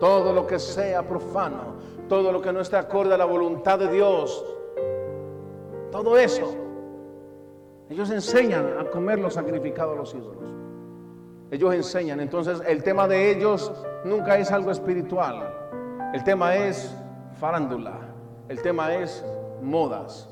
[0.00, 1.74] Todo lo que sea profano,
[2.08, 4.42] todo lo que no esté acorde a la voluntad de Dios,
[5.92, 6.54] todo eso.
[7.90, 10.44] Ellos enseñan a comer lo sacrificado a los ídolos.
[11.50, 12.18] Ellos enseñan.
[12.20, 13.70] Entonces el tema de ellos
[14.02, 15.46] nunca es algo espiritual.
[16.14, 16.90] El tema es
[17.38, 17.98] farándula.
[18.48, 19.22] El tema es
[19.60, 20.26] modas.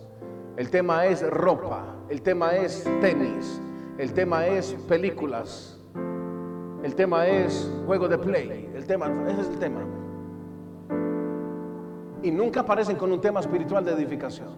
[0.57, 1.85] El tema es ropa.
[2.09, 3.61] El tema es tenis.
[3.97, 5.79] El tema es películas.
[6.83, 8.71] El tema es juego de play.
[8.75, 9.81] El tema, ese es el tema.
[12.23, 14.49] Y nunca aparecen con un tema espiritual de edificación.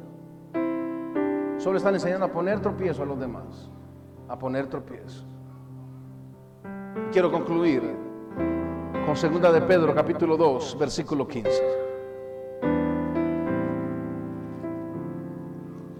[1.58, 3.70] Solo están enseñando a poner tropiezo a los demás.
[4.28, 5.24] A poner tropiezo.
[7.12, 7.82] Quiero concluir
[9.04, 11.62] con segunda de Pedro capítulo 2, versículo 15.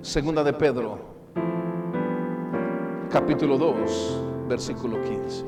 [0.01, 1.16] Segunda de Pedro,
[3.11, 5.45] capítulo 2, versículo 15.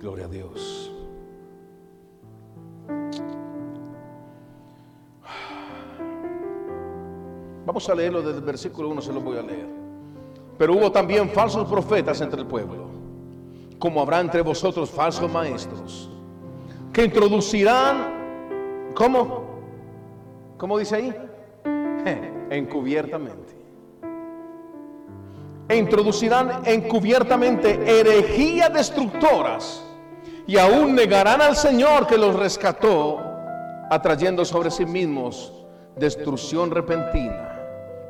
[0.00, 0.92] Gloria a Dios.
[7.66, 9.68] Vamos a leerlo desde el versículo 1, se lo voy a leer.
[10.58, 12.99] Pero hubo también falsos profetas entre el pueblo,
[13.80, 16.08] como habrá entre vosotros falsos maestros,
[16.92, 19.44] que introducirán, ¿cómo?
[20.56, 21.14] ¿Cómo dice ahí?
[22.50, 23.54] encubiertamente.
[25.68, 29.84] E introducirán encubiertamente herejías destructoras
[30.46, 33.20] y aún negarán al Señor que los rescató,
[33.88, 35.52] atrayendo sobre sí mismos
[35.96, 37.56] destrucción repentina.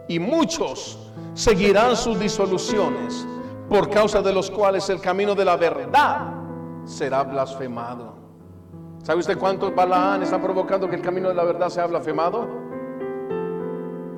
[0.08, 0.98] Y muchos
[1.34, 3.26] seguirán sus disoluciones,
[3.70, 6.34] por causa de los cuales el camino de la verdad
[6.84, 8.14] será blasfemado.
[9.02, 12.48] ¿Sabe usted cuántos Balaán están provocando que el camino de la verdad sea blasfemado?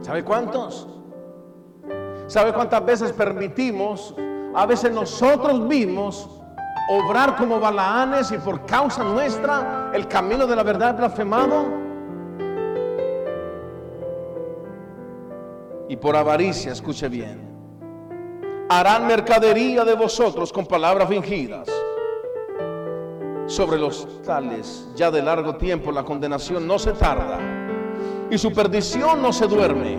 [0.00, 0.88] ¿Sabe cuántos?
[2.26, 4.14] ¿Sabe cuántas veces permitimos,
[4.54, 6.28] a veces nosotros mismos,
[6.88, 11.82] obrar como Balaanes y por causa nuestra el camino de la verdad blasfemado?
[15.92, 17.51] y por avaricia, escuche bien,
[18.68, 21.68] harán mercadería de vosotros con palabras fingidas.
[23.47, 27.39] Sobre los tales, ya de largo tiempo, la condenación no se tarda
[28.30, 29.98] y su perdición no se duerme.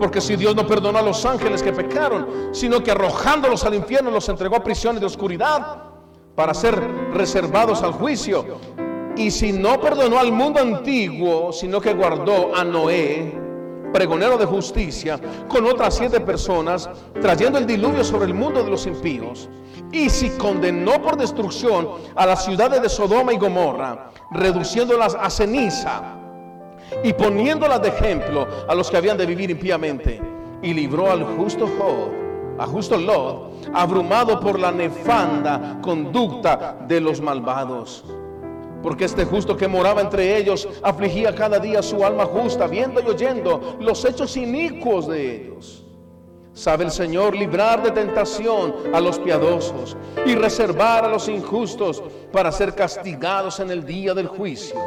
[0.00, 4.10] Porque si Dios no perdonó a los ángeles que pecaron, sino que arrojándolos al infierno
[4.10, 5.84] los entregó a prisiones de oscuridad
[6.34, 6.78] para ser
[7.14, 8.58] reservados al juicio.
[9.16, 13.45] Y si no perdonó al mundo antiguo, sino que guardó a Noé,
[13.96, 15.18] pregonero de justicia,
[15.48, 16.86] con otras siete personas,
[17.18, 19.48] trayendo el diluvio sobre el mundo de los impíos.
[19.90, 26.02] Y si condenó por destrucción a las ciudades de Sodoma y Gomorra, reduciéndolas a ceniza
[27.02, 30.20] y poniéndolas de ejemplo a los que habían de vivir impíamente,
[30.60, 32.10] y libró al justo Job,
[32.58, 38.04] a justo Lot, abrumado por la nefanda conducta de los malvados.
[38.86, 43.08] Porque este justo que moraba entre ellos afligía cada día su alma justa, viendo y
[43.08, 45.84] oyendo los hechos inicuos de ellos.
[46.52, 52.00] Sabe el Señor librar de tentación a los piadosos y reservar a los injustos
[52.30, 54.80] para ser castigados en el día del juicio.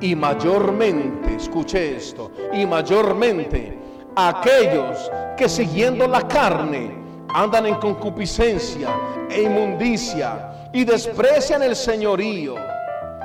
[0.00, 3.78] Y mayormente, escuche esto, y mayormente
[4.16, 6.96] aquellos que siguiendo la carne
[7.34, 8.88] andan en concupiscencia
[9.28, 12.79] e inmundicia y desprecian el señorío.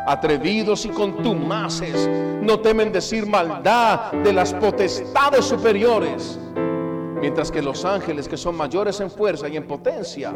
[0.08, 2.10] Atrevidos y contumaces
[2.42, 6.40] no temen decir maldad de las potestades superiores
[7.20, 10.32] mientras que los ángeles que son mayores en fuerza y en potencia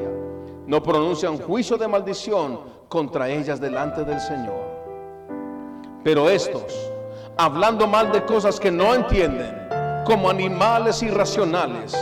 [0.65, 4.69] no pronuncian juicio de maldición contra ellas delante del Señor.
[6.03, 6.91] Pero estos,
[7.37, 9.55] hablando mal de cosas que no entienden,
[10.05, 11.95] como animales irracionales,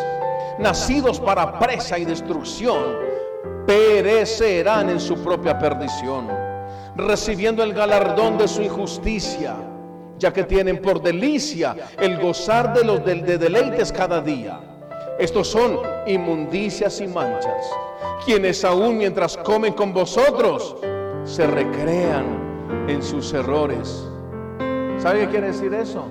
[0.60, 2.96] nacidos para presa y destrucción,
[3.66, 6.30] perecerán en su propia perdición,
[6.98, 9.56] recibiendo el galardón de su injusticia
[10.20, 14.60] ya que tienen por delicia el gozar de los de deleites cada día.
[15.20, 17.66] Estos son inmundicias y manchas,
[18.26, 20.76] quienes aún mientras comen con vosotros
[21.24, 24.08] se recrean en sus errores.
[25.00, 26.06] ¿Sabe qué quiere decir eso?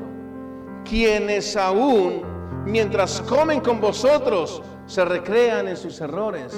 [0.85, 2.23] Quienes aún
[2.65, 6.53] mientras comen con vosotros se recrean en sus errores.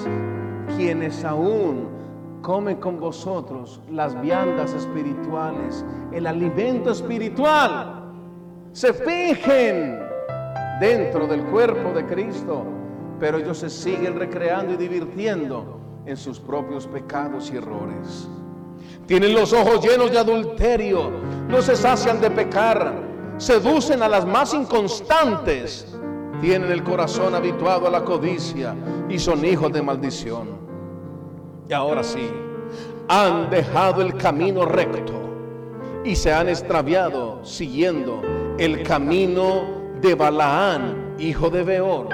[0.75, 1.98] Quienes aún
[2.41, 8.11] comen con vosotros las viandas espirituales, el alimento espiritual,
[8.71, 9.99] se fingen
[10.79, 12.63] dentro del cuerpo de Cristo,
[13.19, 18.27] pero ellos se siguen recreando y divirtiendo en sus propios pecados y errores.
[19.05, 21.11] Tienen los ojos llenos de adulterio,
[21.47, 22.93] no se sacian de pecar,
[23.37, 25.97] seducen a las más inconstantes,
[26.41, 28.75] tienen el corazón habituado a la codicia
[29.09, 30.58] y son hijos de maldición.
[31.69, 32.31] Y ahora sí,
[33.07, 35.13] han dejado el camino recto
[36.03, 38.23] y se han extraviado siguiendo
[38.57, 39.65] el camino
[40.01, 42.09] de Balaán, hijo de Beor,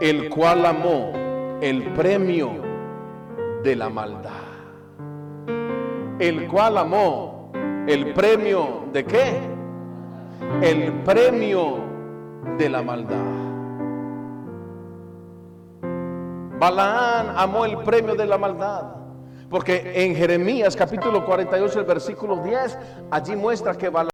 [0.00, 1.10] el cual amó
[1.60, 2.52] el premio
[3.64, 4.30] de la maldad.
[6.20, 7.50] El cual amó
[7.88, 9.40] el premio de qué?
[10.62, 11.78] El premio
[12.56, 13.47] de la maldad.
[16.58, 18.82] Balaán amó el premio de la maldad.
[19.48, 22.78] Porque en Jeremías capítulo 48, el versículo 10,
[23.10, 24.10] allí muestra que Balaán